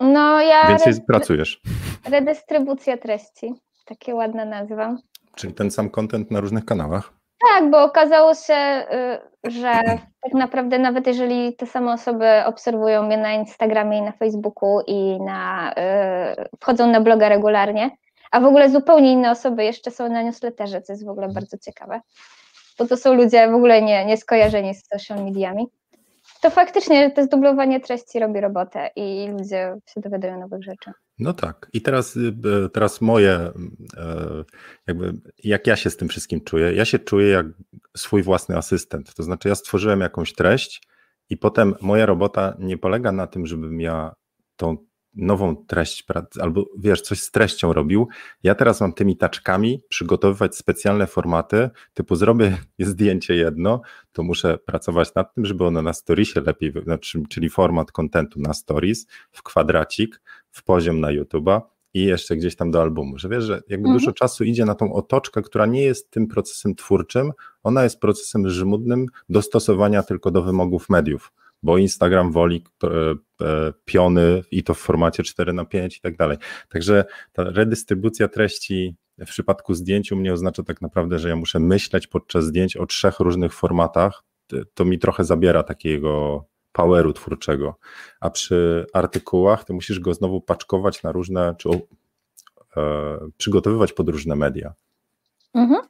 [0.00, 0.68] No ja...
[0.68, 1.00] Więcej re...
[1.06, 1.60] pracujesz.
[2.10, 4.96] Redystrybucja treści, takie ładne nazwa.
[5.34, 7.12] Czyli ten sam content na różnych kanałach?
[7.48, 8.86] Tak, bo okazało się,
[9.44, 9.72] y, że
[10.22, 15.20] tak naprawdę nawet jeżeli te same osoby obserwują mnie na Instagramie i na Facebooku i
[15.20, 17.90] na, y, wchodzą na bloga regularnie,
[18.30, 21.58] a w ogóle zupełnie inne osoby jeszcze są na newsletterze, co jest w ogóle bardzo
[21.58, 22.00] ciekawe,
[22.78, 25.66] bo to są ludzie w ogóle nie, nie skojarzeni z social mediami
[26.42, 30.90] to faktycznie to zdublowanie treści robi robotę i ludzie się dowiadują nowych rzeczy.
[31.18, 31.70] No tak.
[31.72, 32.32] I teraz, y,
[32.72, 33.52] teraz moje, e,
[34.86, 35.12] jakby
[35.44, 36.72] jak ja się z tym wszystkim czuję.
[36.72, 37.46] Ja się czuję jak
[37.96, 39.14] swój własny asystent.
[39.14, 40.82] To znaczy, ja stworzyłem jakąś treść
[41.30, 44.14] i potem moja robota nie polega na tym, żebym ja
[44.56, 44.76] tą
[45.14, 46.06] nową treść,
[46.40, 48.08] albo wiesz, coś z treścią robił.
[48.42, 53.80] Ja teraz mam tymi taczkami przygotowywać specjalne formaty, typu zrobię zdjęcie jedno,
[54.12, 58.54] to muszę pracować nad tym, żeby ono na storiesie lepiej, znaczy, czyli format kontentu na
[58.54, 61.60] stories, w kwadracik, w poziom na YouTube'a
[61.94, 63.98] i jeszcze gdzieś tam do albumu, że wiesz, że jakby mhm.
[63.98, 67.32] dużo czasu idzie na tą otoczkę, która nie jest tym procesem twórczym,
[67.62, 71.32] ona jest procesem żmudnym dostosowania tylko do wymogów mediów
[71.62, 72.88] bo Instagram woli e,
[73.46, 76.38] e, piony i to w formacie 4 na 5 i tak dalej.
[76.68, 81.58] Także ta redystrybucja treści w przypadku zdjęć u mnie oznacza tak naprawdę, że ja muszę
[81.58, 84.24] myśleć podczas zdjęć o trzech różnych formatach.
[84.74, 87.78] To mi trochę zabiera takiego poweru twórczego.
[88.20, 91.68] A przy artykułach to musisz go znowu paczkować na różne, czy
[92.76, 94.74] e, przygotowywać pod różne media.
[95.54, 95.80] Mhm.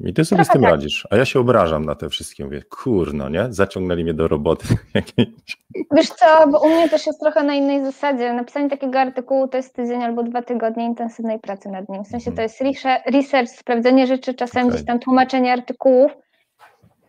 [0.00, 0.70] I ty sobie Trochę z tym tak.
[0.70, 3.46] radzisz, a ja się obrażam na te wszystkie, mówię, kurno, nie?
[3.50, 4.66] Zaciągnęli mnie do roboty
[5.96, 8.32] Wiesz co, bo u mnie też jest trochę na innej zasadzie.
[8.32, 12.04] Napisanie takiego artykułu to jest tydzień albo dwa tygodnie intensywnej pracy nad nim.
[12.04, 12.48] W sensie to mhm.
[12.48, 14.74] jest research, sprawdzenie rzeczy, czasem okay.
[14.74, 16.12] gdzieś tam tłumaczenie artykułów,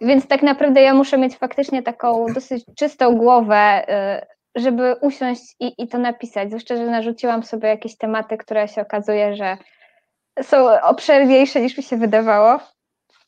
[0.02, 3.86] więc tak naprawdę ja muszę mieć faktycznie taką dosyć czystą głowę,
[4.56, 6.48] y, żeby usiąść i, i to napisać.
[6.48, 9.58] Zwłaszcza, że narzuciłam sobie jakieś tematy, które się okazuje, że
[10.44, 12.60] są obszerniejsze niż mi się wydawało.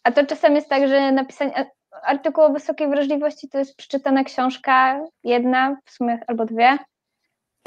[0.03, 1.71] A to czasem jest tak, że napisanie
[2.03, 6.77] artykułu o wysokiej wrażliwości to jest przeczytana książka, jedna w sumie albo dwie.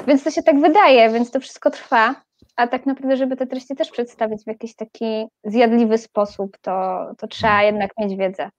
[0.07, 2.15] Więc to się tak wydaje, więc to wszystko trwa.
[2.55, 7.27] A tak naprawdę, żeby te treści też przedstawić w jakiś taki zjadliwy sposób, to, to
[7.27, 8.49] trzeba jednak mieć wiedzę.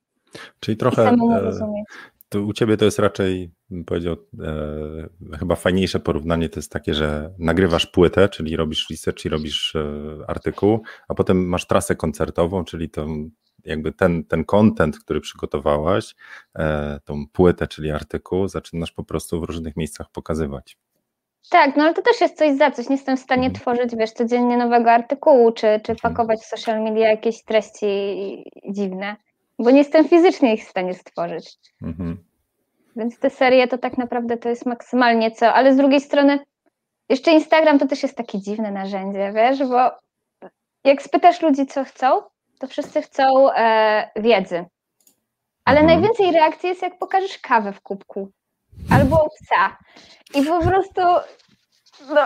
[0.61, 1.09] Czyli trochę.
[1.09, 1.85] E,
[2.29, 4.17] to u ciebie to jest raczej, bym powiedział,
[5.33, 9.77] e, chyba fajniejsze porównanie to jest takie, że nagrywasz płytę, czyli robisz research i robisz
[9.77, 9.85] e,
[10.29, 13.07] artykuł, a potem masz trasę koncertową, czyli to
[13.67, 16.15] jakby ten, ten content, który przygotowałaś,
[16.59, 20.77] e, tą płytę, czyli artykuł, zaczynasz po prostu w różnych miejscach pokazywać.
[21.51, 22.89] Tak, no ale to też jest coś za coś.
[22.89, 23.55] Nie jestem w stanie mhm.
[23.55, 25.97] tworzyć, wiesz, codziennie nowego artykułu, czy, czy mhm.
[26.03, 27.87] pakować w social media jakieś treści
[28.71, 29.17] dziwne
[29.59, 31.57] bo nie jestem fizycznie ich w stanie stworzyć.
[31.83, 32.25] Mhm.
[32.97, 36.39] Więc te serie to tak naprawdę to jest maksymalnie co, ale z drugiej strony
[37.09, 39.91] jeszcze Instagram to też jest takie dziwne narzędzie, wiesz, bo
[40.85, 42.23] jak spytasz ludzi, co chcą,
[42.59, 44.65] to wszyscy chcą e, wiedzy.
[45.65, 45.87] Ale mhm.
[46.01, 48.31] najwięcej reakcji jest, jak pokażesz kawę w kubku
[48.91, 49.77] albo psa.
[50.35, 51.01] I po prostu
[52.15, 52.23] no,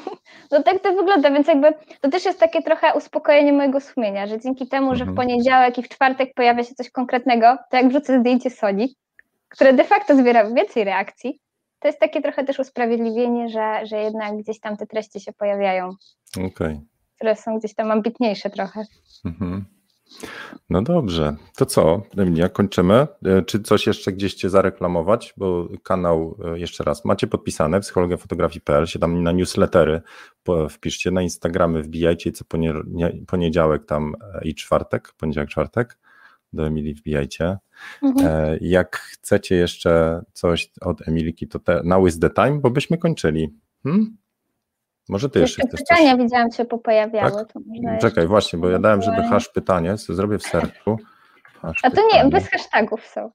[0.50, 4.40] no tak to wygląda, więc jakby to też jest takie trochę uspokojenie mojego sumienia, że
[4.40, 5.16] dzięki temu, że w mhm.
[5.16, 8.96] poniedziałek i w czwartek pojawia się coś konkretnego, to jak wrzucę zdjęcie Soli,
[9.48, 11.40] które de facto zbiera więcej reakcji,
[11.78, 15.90] to jest takie trochę też usprawiedliwienie, że, że jednak gdzieś tam te treści się pojawiają.
[16.46, 16.80] Okay.
[17.20, 18.84] Które są gdzieś tam ambitniejsze trochę.
[19.24, 19.64] Mhm.
[20.70, 23.06] No dobrze, to co, Emilia, kończymy.
[23.24, 25.34] E, czy coś jeszcze gdzieś Cię zareklamować?
[25.36, 30.02] Bo kanał, e, jeszcze raz, macie podpisane psychologiafotografii.pl, się tam na newslettery
[30.70, 32.44] wpiszcie, na Instagramy wbijajcie co
[33.26, 35.98] poniedziałek tam e, i czwartek, poniedziałek, czwartek,
[36.52, 37.58] do Emilii wbijajcie.
[38.02, 38.58] Mhm.
[38.60, 43.58] Jak chcecie jeszcze coś od Emiliki, to te, now is the time, bo byśmy kończyli.
[43.82, 44.16] Hmm?
[45.10, 46.22] Może ty jeszcze, jeszcze pytania coś...
[46.22, 47.30] widziałam się popojawiały.
[47.30, 48.00] Tak?
[48.00, 50.96] Czekaj, właśnie, bo ja dałem, żeby hash pytanie, co zrobię w sercu.
[51.60, 52.24] Hash A to pytanie.
[52.24, 53.30] nie, bez hashtagów są.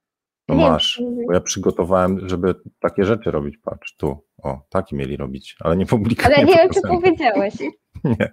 [0.47, 3.57] No nie masz, bo ja przygotowałem, żeby takie rzeczy robić.
[3.57, 6.35] Patrz, tu, o, taki mieli robić, ale nie publikuję.
[6.35, 7.53] Ale nie wiem, czy powiedziałeś.
[8.03, 8.31] nie.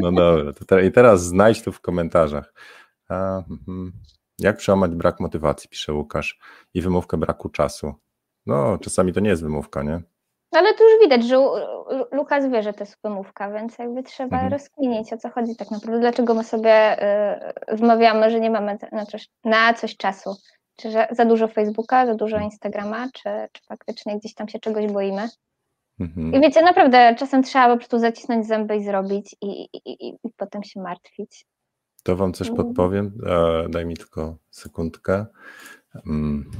[0.00, 2.54] No dobra, te, i teraz znajdź tu w komentarzach.
[3.08, 3.92] A, mm,
[4.38, 6.38] jak przełamać brak motywacji, pisze Łukasz,
[6.74, 7.94] i wymówkę braku czasu.
[8.46, 10.02] No, czasami to nie jest wymówka, nie?
[10.50, 11.36] Ale tu już widać, że
[12.12, 14.52] Lukas wie, że to jest wymówka, więc jakby trzeba mhm.
[14.52, 16.00] rozkminić, o co chodzi tak naprawdę.
[16.00, 17.02] Dlaczego my sobie
[17.72, 20.36] y, wmawiamy, że nie mamy na coś, na coś czasu?
[20.76, 22.44] Czy za dużo Facebooka, za dużo mhm.
[22.44, 25.28] Instagrama, czy, czy faktycznie gdzieś tam się czegoś boimy?
[26.00, 26.34] Mhm.
[26.34, 30.30] I wiecie, naprawdę czasem trzeba po prostu zacisnąć zęby i zrobić i, i, i, i
[30.36, 31.46] potem się martwić.
[32.02, 32.66] To wam coś mhm.
[32.66, 33.18] podpowiem.
[33.26, 35.26] E, daj mi tylko sekundkę.
[36.06, 36.50] Mm.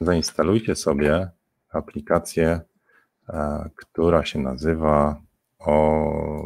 [0.00, 1.30] Zainstalujcie sobie
[1.70, 2.60] aplikację,
[3.28, 5.20] e, która się nazywa
[5.58, 6.44] o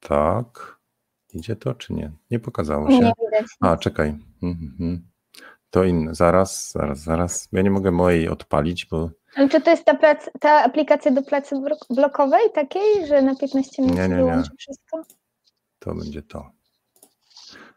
[0.00, 0.78] tak.
[1.34, 2.12] Idzie to czy nie?
[2.30, 2.98] Nie pokazało się.
[2.98, 3.12] Nie
[3.60, 4.18] A, czekaj.
[4.42, 5.08] Mhm.
[5.70, 6.14] To inne.
[6.14, 7.48] Zaraz, zaraz, zaraz.
[7.52, 9.10] Ja nie mogę mojej odpalić, bo.
[9.36, 11.54] Ale czy to jest ta, prac, ta aplikacja do pracy
[11.90, 14.42] blokowej takiej, że na 15 minut nie, nie, nie.
[14.58, 15.02] wszystko?
[15.78, 16.50] To będzie to.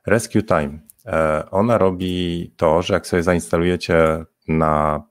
[0.08, 0.80] Rescue Time.
[1.06, 5.04] E, ona robi to, że jak sobie zainstalujecie na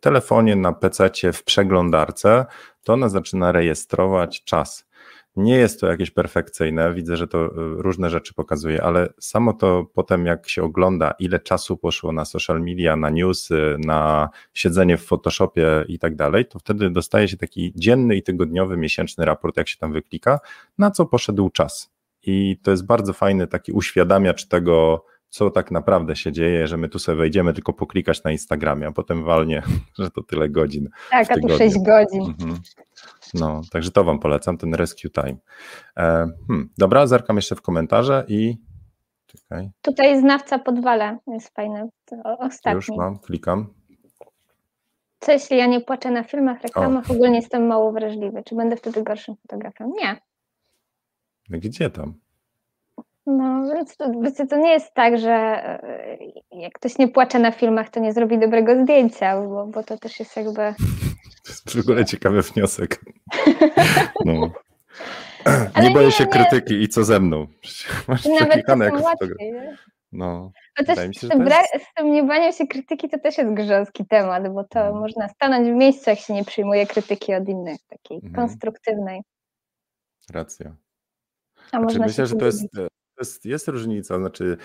[0.00, 2.46] telefonie, na PC, w przeglądarce,
[2.84, 4.86] to ona zaczyna rejestrować czas.
[5.36, 9.86] Nie jest to jakieś perfekcyjne, widzę, że to y, różne rzeczy pokazuje, ale samo to
[9.94, 15.04] potem, jak się ogląda, ile czasu poszło na social media, na newsy, na siedzenie w
[15.04, 19.68] Photoshopie i tak dalej, to wtedy dostaje się taki dzienny i tygodniowy, miesięczny raport, jak
[19.68, 20.40] się tam wyklika,
[20.78, 21.94] na co poszedł czas.
[22.22, 25.04] I to jest bardzo fajny taki uświadamiacz tego,
[25.34, 28.92] co tak naprawdę się dzieje, że my tu sobie wejdziemy tylko poklikać na Instagramie, a
[28.92, 29.62] potem walnie,
[29.98, 30.88] że to tyle godzin.
[31.10, 32.22] Tak, a tu 6 godzin.
[32.22, 32.60] Mhm.
[33.34, 35.36] No, także to Wam polecam, ten Rescue Time.
[35.96, 38.56] E, hmm, dobra, zerkam jeszcze w komentarze i.
[39.26, 39.70] Czekaj.
[39.82, 41.88] Tutaj znawca podwala, jest fajny.
[42.38, 42.76] Ostatni.
[42.76, 43.74] Już mam, klikam.
[45.20, 47.14] Co jeśli ja nie płaczę na filmach, reklamach, o.
[47.14, 48.42] ogólnie jestem mało wrażliwy?
[48.46, 49.92] Czy będę wtedy gorszym fotografem?
[50.00, 50.16] Nie.
[51.50, 52.23] Gdzie tam?
[53.26, 54.10] No, więc to,
[54.50, 56.18] to nie jest tak, że e,
[56.52, 60.20] jak ktoś nie płacze na filmach, to nie zrobi dobrego zdjęcia, bo, bo to też
[60.20, 60.74] jest jakby...
[61.44, 63.00] To jest w ogóle ciekawy wniosek.
[64.24, 64.50] No.
[65.82, 67.46] nie boję się nie, krytyki i co ze mną?
[68.08, 69.52] Masz Nawet jako łatwiej,
[70.12, 70.50] No.
[70.78, 71.86] No też mi się, z, tym jest...
[71.90, 75.00] z tym niebaniem się krytyki to też jest grząski temat, bo to hmm.
[75.00, 78.34] można stanąć w miejscu, jak się nie przyjmuje krytyki od innych, takiej hmm.
[78.34, 79.22] konstruktywnej.
[80.32, 80.76] Racja.
[81.72, 82.66] A znaczy, myślę, że to jest,
[83.24, 84.56] jest, jest różnica, znaczy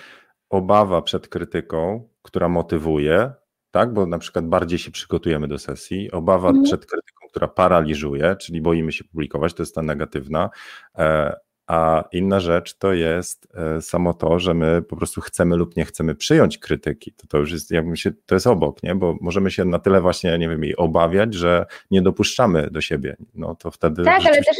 [0.50, 3.32] obawa przed krytyką, która motywuje,
[3.72, 6.64] tak, bo na przykład bardziej się przygotujemy do sesji, obawa mhm.
[6.64, 10.50] przed krytyką, która paraliżuje, czyli boimy się publikować, to jest ta negatywna,
[10.98, 15.76] e, a inna rzecz to jest e, samo to, że my po prostu chcemy lub
[15.76, 17.14] nie chcemy przyjąć krytyki.
[17.14, 18.96] To, to już jest, jakby się, to jest obok, nie?
[18.96, 23.16] bo możemy się na tyle właśnie, nie wiem, jej obawiać, że nie dopuszczamy do siebie.
[23.36, 24.04] No to wtedy.
[24.04, 24.58] Tak, ale też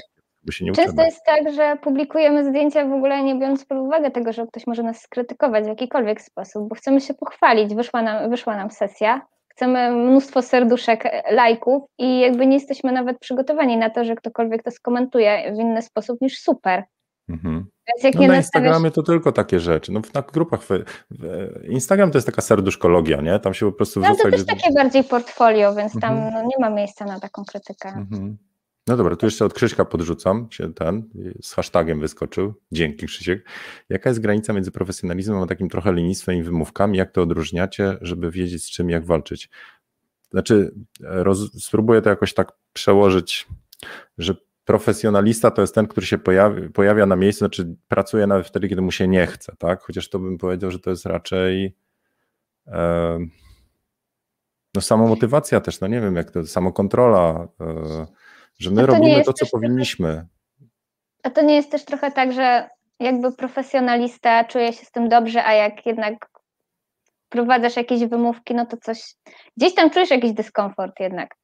[0.76, 4.68] Często jest tak, że publikujemy zdjęcia w ogóle nie biorąc pod uwagę tego, że ktoś
[4.68, 9.22] może nas skrytykować w jakikolwiek sposób, bo chcemy się pochwalić, wyszła nam, wyszła nam sesja,
[9.48, 14.72] chcemy mnóstwo serduszek, lajków i jakby nie jesteśmy nawet przygotowani na to, że ktokolwiek to
[14.72, 16.84] skomentuje w inny sposób niż super.
[17.30, 17.66] Mhm.
[18.04, 18.66] No nie na nastawiasz...
[18.68, 19.92] Instagramie to tylko takie rzeczy.
[19.92, 20.68] No, na grupach.
[21.70, 23.40] Instagram to jest taka serduszkologia, nie?
[23.40, 24.24] Tam się po prostu wrzuca.
[24.24, 26.34] No to też takie bardziej portfolio, więc tam mhm.
[26.34, 27.90] no, nie ma miejsca na taką krytykę.
[27.90, 28.38] Mhm.
[28.90, 31.10] No dobra, tu jeszcze od Krzyśka podrzucam się ten,
[31.42, 32.54] z hashtagiem wyskoczył.
[32.72, 33.46] Dzięki Krzysiek.
[33.90, 36.98] Jaka jest granica między profesjonalizmem a takim trochę lenistwem i wymówkami?
[36.98, 39.50] Jak to odróżniacie, żeby wiedzieć z czym, jak walczyć?
[40.32, 43.48] Znaczy, roz, spróbuję to jakoś tak przełożyć,
[44.18, 44.36] że
[44.66, 48.82] profesjonalista to jest ten, który się pojawi, pojawia na miejscu, znaczy pracuje nawet wtedy, kiedy
[48.82, 49.82] mu się nie chce, tak?
[49.82, 51.76] Chociaż to bym powiedział, że to jest raczej
[52.68, 53.20] e,
[54.76, 58.08] no samomotywacja też, no nie wiem, jak to, samokontrola, e,
[58.60, 60.26] że my robimy to, co powinniśmy.
[61.24, 65.46] A to nie jest też trochę tak, że jakby profesjonalista czuje się z tym dobrze,
[65.46, 66.30] a jak jednak
[67.26, 69.16] wprowadzasz jakieś wymówki, no to coś,
[69.58, 71.36] gdzieś tam czujesz jakiś dyskomfort jednak.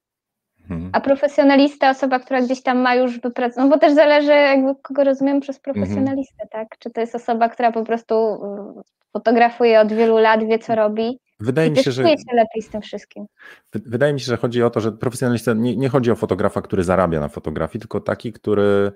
[0.70, 0.90] Mhm.
[0.94, 5.04] A profesjonalista, osoba, która gdzieś tam ma już wypracowane, no bo też zależy, jakby kogo
[5.04, 6.50] rozumiem przez profesjonalistę, mhm.
[6.50, 6.80] tak?
[6.80, 8.82] Czy to jest osoba, która po prostu y,
[9.14, 11.20] fotografuje od wielu lat, wie co robi.
[11.40, 12.04] Wydaje mi się, że.
[12.04, 13.26] się lepiej z tym wszystkim.
[13.74, 16.84] Wydaje mi się, że chodzi o to, że profesjonalista nie, nie chodzi o fotografa, który
[16.84, 18.92] zarabia na fotografii, tylko taki, który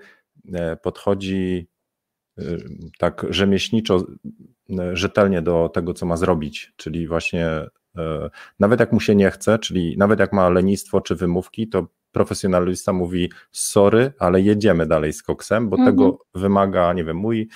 [0.54, 1.68] e, podchodzi
[2.38, 2.44] e,
[2.98, 4.06] tak rzemieślniczo,
[4.80, 7.50] e, rzetelnie do tego, co ma zrobić, czyli właśnie
[8.60, 12.94] nawet jak mu się nie chce, czyli nawet jak ma lenistwo czy wymówki, to profesjonalista
[12.94, 15.96] mówi sorry, ale jedziemy dalej z koksem, bo mhm.
[15.96, 17.50] tego wymaga, nie wiem, mój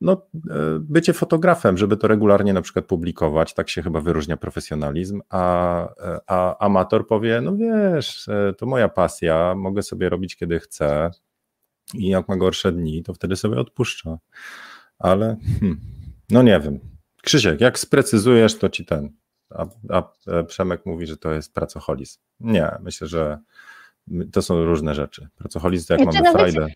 [0.00, 5.20] no, e, bycie fotografem, żeby to regularnie na przykład publikować, tak się chyba wyróżnia profesjonalizm,
[5.28, 10.60] a, e, a amator powie, no wiesz, e, to moja pasja, mogę sobie robić kiedy
[10.60, 11.10] chcę
[11.94, 14.18] i jak ma gorsze dni, to wtedy sobie odpuszcza.
[14.98, 15.80] Ale hmm,
[16.30, 16.80] no nie wiem.
[17.22, 19.12] Krzysiek, jak sprecyzujesz, to ci ten.
[19.50, 20.02] A, a
[20.46, 22.20] Przemek mówi, że to jest pracoholizm.
[22.40, 23.38] Nie, myślę, że
[24.32, 25.28] to są różne rzeczy.
[25.36, 26.66] Pracoholizm to jak znaczy, mamy frajdę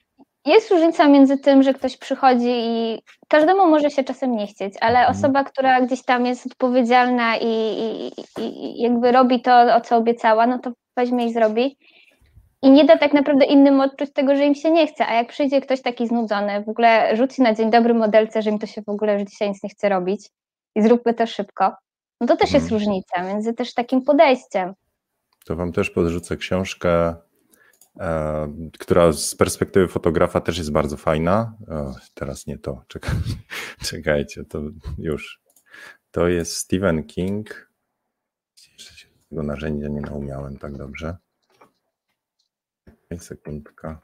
[0.46, 4.98] jest różnica między tym, że ktoś przychodzi i każdemu może się czasem nie chcieć, ale
[4.98, 5.16] mhm.
[5.16, 10.46] osoba, która gdzieś tam jest odpowiedzialna i, i, i, jakby robi to, o co obiecała,
[10.46, 11.78] no to weźmie i zrobi.
[12.62, 15.06] I nie da tak naprawdę innym odczuć tego, że im się nie chce.
[15.06, 18.58] A jak przyjdzie ktoś taki znudzony, w ogóle rzuci na dzień dobry modelce, że im
[18.58, 20.30] to się w ogóle już dzisiaj nic nie chce robić
[20.74, 21.72] i zróbmy to szybko,
[22.20, 22.80] no to też jest mhm.
[22.80, 24.74] różnica między też takim podejściem.
[25.46, 27.14] To wam też podrzucę książkę
[28.80, 31.56] która z perspektywy fotografa też jest bardzo fajna.
[31.68, 33.10] O, teraz nie to, Czekaj,
[33.90, 34.62] czekajcie, to
[34.98, 35.42] już.
[36.10, 37.70] To jest Stephen King.
[38.72, 41.16] Jeszcze się tego narzędzia nie naumiałem tak dobrze.
[43.18, 44.00] Sekundka.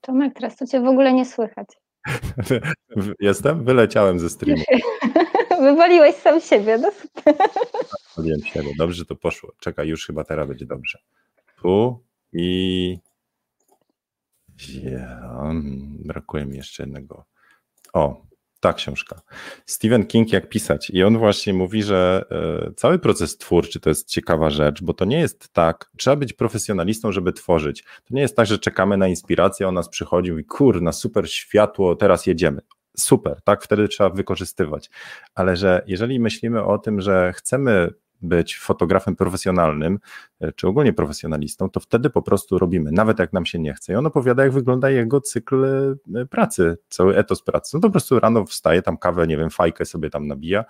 [0.00, 1.68] Tomek, teraz to cię w ogóle nie słychać.
[3.20, 3.64] Jestem?
[3.64, 4.62] Wyleciałem ze streamu.
[5.60, 7.34] Wywaliłeś sam siebie, no super.
[8.16, 9.52] Wywaliłem siebie, dobrze to poszło.
[9.58, 10.98] Czekaj, już chyba teraz będzie dobrze.
[11.62, 12.00] Tu
[12.32, 12.98] i...
[14.82, 15.52] Ja,
[16.04, 17.24] brakuje mi jeszcze jednego.
[17.92, 18.22] O,
[18.60, 19.20] ta książka.
[19.66, 20.90] Stephen King, jak pisać.
[20.90, 25.04] I on właśnie mówi, że e, cały proces twórczy to jest ciekawa rzecz, bo to
[25.04, 27.82] nie jest tak, trzeba być profesjonalistą, żeby tworzyć.
[27.82, 31.96] To nie jest tak, że czekamy na inspirację, on nas przychodzi i kurna, super światło,
[31.96, 32.60] teraz jedziemy.
[32.96, 33.62] Super, tak?
[33.62, 34.90] Wtedy trzeba wykorzystywać.
[35.34, 37.90] Ale że jeżeli myślimy o tym, że chcemy
[38.22, 39.98] być fotografem profesjonalnym,
[40.40, 43.92] e, czy ogólnie profesjonalistą, to wtedy po prostu robimy, nawet jak nam się nie chce.
[43.92, 45.64] I on opowiada, jak wygląda jego cykl
[46.14, 47.70] e, pracy, cały etos pracy.
[47.76, 50.64] No to po prostu rano wstaje, tam kawę, nie wiem, fajkę sobie tam nabija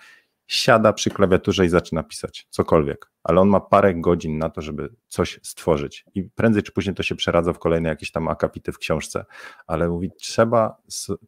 [0.50, 4.88] siada przy klawiaturze i zaczyna pisać cokolwiek, ale on ma parę godzin na to, żeby
[5.08, 6.04] coś stworzyć.
[6.14, 9.24] I prędzej czy później to się przeradza w kolejne jakieś tam akapity w książce,
[9.66, 10.76] ale mówi, trzeba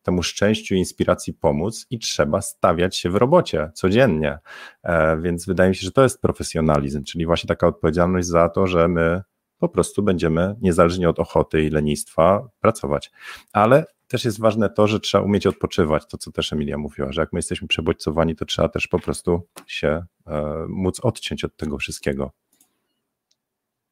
[0.03, 4.39] temu szczęściu i inspiracji pomóc i trzeba stawiać się w robocie codziennie,
[4.83, 8.66] e, więc wydaje mi się, że to jest profesjonalizm, czyli właśnie taka odpowiedzialność za to,
[8.66, 9.23] że my
[9.59, 13.11] po prostu będziemy niezależnie od ochoty i lenistwa pracować,
[13.53, 17.21] ale też jest ważne to, że trzeba umieć odpoczywać, to co też Emilia mówiła, że
[17.21, 21.79] jak my jesteśmy przebodźcowani, to trzeba też po prostu się e, móc odciąć od tego
[21.79, 22.31] wszystkiego.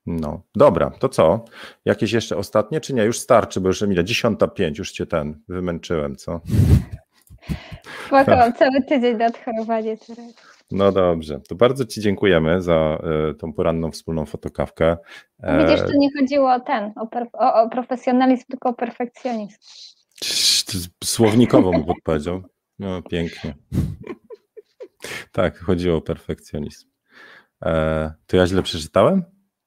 [0.07, 1.45] No, dobra, to co?
[1.85, 3.05] Jakieś jeszcze ostatnie, czy nie?
[3.05, 6.41] Już starczy, bo już Emilia, dziesiąta pięć, już cię ten wymęczyłem, co?
[8.07, 10.35] Spoko, mam cały tydzień na odchorowanie teraz.
[10.71, 12.99] No dobrze, to bardzo Ci dziękujemy za
[13.31, 14.97] y, tą poranną wspólną fotokawkę.
[15.59, 19.57] Widzisz, tu nie chodziło o ten, o, o, o profesjonalizm, tylko o perfekcjonizm.
[21.05, 22.43] Słownikowo mu podpowiedział.
[22.79, 23.55] No pięknie.
[25.33, 26.89] tak, chodziło o perfekcjonizm.
[27.64, 29.25] E, to ja źle przeczytałem?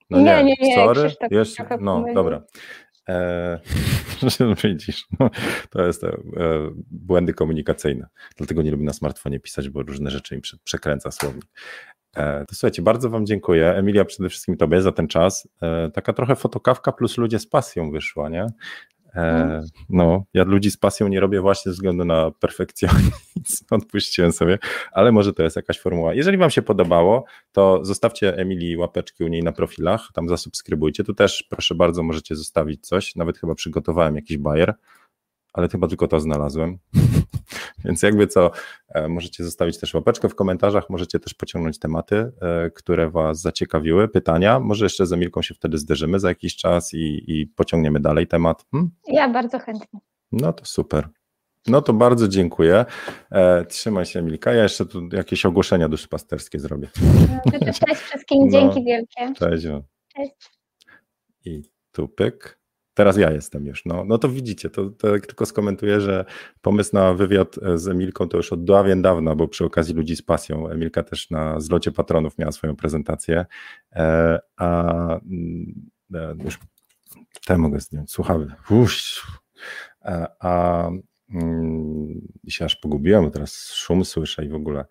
[0.10, 0.76] No nie, nie, nie.
[0.76, 1.12] sorry.
[1.32, 2.44] Jeszcze, no, dobra.
[3.10, 3.60] E,
[4.64, 5.30] widzisz, no,
[5.70, 6.18] to jest e,
[6.92, 8.08] błędy komunikacyjne.
[8.38, 11.46] Dlatego nie lubię na smartfonie pisać, bo różne rzeczy im przekręca słownik.
[12.16, 13.76] E, to słuchajcie, bardzo Wam dziękuję.
[13.76, 15.48] Emilia, przede wszystkim Tobie za ten czas.
[15.62, 18.48] E, taka trochę fotokawka plus ludzie z pasją wyszła, nie?
[19.16, 20.04] E, no.
[20.06, 23.12] no, ja ludzi z pasją nie robię właśnie ze względu na perfekcjonizm,
[23.72, 24.60] odpuściłem sobie,
[24.92, 26.14] ale może to jest jakaś formuła.
[26.14, 31.04] Jeżeli Wam się podobało, to zostawcie Emilii łapeczki u niej na profilach, tam zasubskrybujcie.
[31.04, 34.74] Tu też proszę bardzo, możecie zostawić coś, nawet chyba przygotowałem jakiś bajer,
[35.54, 36.78] ale chyba tylko to znalazłem.
[37.86, 38.52] Więc jakby co,
[38.90, 44.08] e, możecie zostawić też łapeczkę w komentarzach, możecie też pociągnąć tematy, e, które Was zaciekawiły,
[44.08, 44.60] pytania.
[44.60, 48.66] Może jeszcze z Emilką się wtedy zderzymy za jakiś czas i, i pociągniemy dalej temat.
[48.72, 48.92] Hmm?
[49.08, 50.00] Ja bardzo chętnie.
[50.32, 51.10] No to super.
[51.68, 52.86] No to bardzo dziękuję.
[53.32, 54.54] E, trzymaj się, Emilka.
[54.54, 56.90] Ja jeszcze tu jakieś ogłoszenia duszpasterskie zrobię.
[57.46, 59.34] No, cześć wszystkim, dzięki no, wielkie.
[59.36, 59.68] Cześć.
[60.16, 60.34] Cześć.
[61.46, 61.62] I
[61.92, 62.63] tu pyk.
[62.94, 63.86] Teraz ja jestem już.
[63.86, 66.26] No, no to widzicie, to, to tylko skomentuję, że
[66.62, 70.16] pomysł na wywiad e, z Emilką to już od dawien dawna, bo przy okazji ludzi
[70.16, 70.70] z pasją.
[70.70, 73.46] Emilka też na zlocie patronów miała swoją prezentację.
[73.92, 76.60] E, a mm, e, już
[77.46, 78.52] te mogę zdjąć, słuchawy.
[78.70, 79.22] Uś,
[80.02, 80.90] a, a
[81.34, 84.86] mm, się aż pogubiłem, teraz szum słyszę i w ogóle.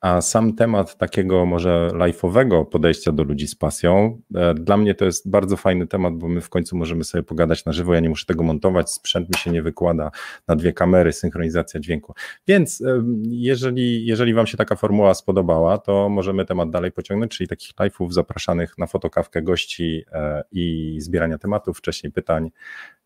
[0.00, 5.04] A sam temat takiego może life'owego podejścia do ludzi z pasją, e, dla mnie to
[5.04, 8.08] jest bardzo fajny temat, bo my w końcu możemy sobie pogadać na żywo, ja nie
[8.08, 10.10] muszę tego montować, sprzęt mi się nie wykłada
[10.48, 12.14] na dwie kamery, synchronizacja dźwięku.
[12.48, 12.82] Więc
[13.22, 18.12] jeżeli, jeżeli Wam się taka formuła spodobała, to możemy temat dalej pociągnąć, czyli takich live'ów
[18.12, 22.50] zapraszanych na fotokawkę gości e, i zbierania tematów, wcześniej pytań.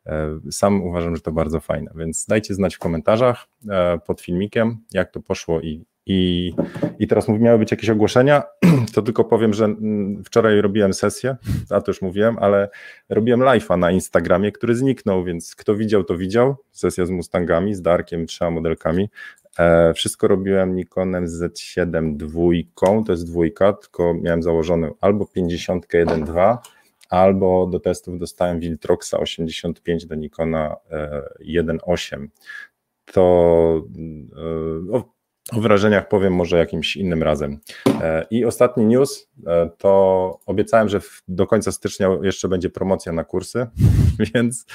[0.07, 3.47] E, sam uważam, że to bardzo fajne, więc dajcie znać w komentarzach
[4.07, 6.53] pod filmikiem, jak to poszło i i,
[6.99, 8.43] I teraz miały być jakieś ogłoszenia,
[8.95, 11.37] to tylko powiem, że mm, wczoraj robiłem sesję,
[11.71, 12.69] a to już mówiłem, ale
[13.09, 16.57] robiłem live'a na Instagramie, który zniknął, więc kto widział, to widział.
[16.73, 19.09] Sesja z Mustangami, z Darkiem, trzema modelkami.
[19.59, 26.57] E, wszystko robiłem Nikonem Z7 dwójką, to jest dwójka, tylko miałem założony albo 50 1.2,
[27.11, 32.27] albo do testów dostałem Viltroxa 85 do Nikona e, 1.8
[33.13, 33.83] to
[34.93, 35.14] e,
[35.53, 37.59] o wrażeniach powiem może jakimś innym razem.
[37.87, 43.25] E, I ostatni news, e, to obiecałem, że do końca stycznia jeszcze będzie promocja na
[43.25, 43.67] kursy,
[44.35, 44.67] więc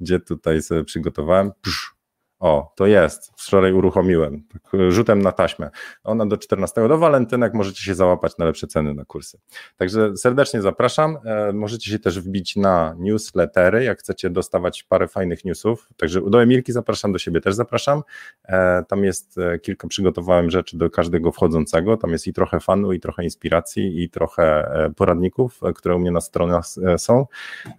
[0.00, 1.52] gdzie tutaj sobie przygotowałem.
[1.62, 1.97] Psz,
[2.40, 3.32] o, to jest.
[3.36, 4.42] Wczoraj uruchomiłem.
[4.52, 5.70] Tak, rzutem na taśmę.
[6.04, 9.38] Ona do 14 do walentynek możecie się załapać na lepsze ceny na kursy.
[9.76, 11.18] Także serdecznie zapraszam.
[11.24, 15.88] E, możecie się też wbić na newslettery, jak chcecie dostawać parę fajnych newsów.
[15.96, 18.02] Także do Emilki zapraszam, do siebie też zapraszam.
[18.44, 21.96] E, tam jest e, kilka, przygotowałem rzeczy do każdego wchodzącego.
[21.96, 26.20] Tam jest i trochę fanu, i trochę inspiracji, i trochę poradników, które u mnie na
[26.20, 26.64] stronach
[26.96, 27.26] są.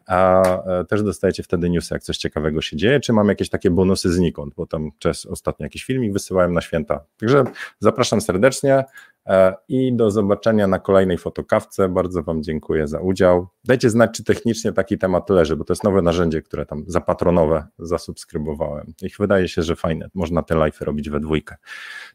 [0.08, 0.44] A
[0.90, 4.49] też dostajecie wtedy newsy, jak coś ciekawego się dzieje, czy mam jakieś takie bonusy znikąd
[4.58, 7.00] bo tam czas ostatnio jakiś filmik wysyłałem na święta.
[7.18, 7.44] Także
[7.80, 8.84] zapraszam serdecznie
[9.26, 11.90] e, i do zobaczenia na kolejnej fotokawce.
[11.90, 13.48] Bardzo Wam dziękuję za udział.
[13.64, 17.68] Dajcie znać, czy technicznie taki temat leży, bo to jest nowe narzędzie, które tam zapatronowe
[17.80, 18.94] zasubskrybowałem.
[19.02, 20.10] Ich wydaje się, że fajne.
[20.14, 21.56] Można te live robić we dwójkę.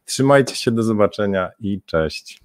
[0.05, 2.44] Trzymajcie się, do zobaczenia i cześć.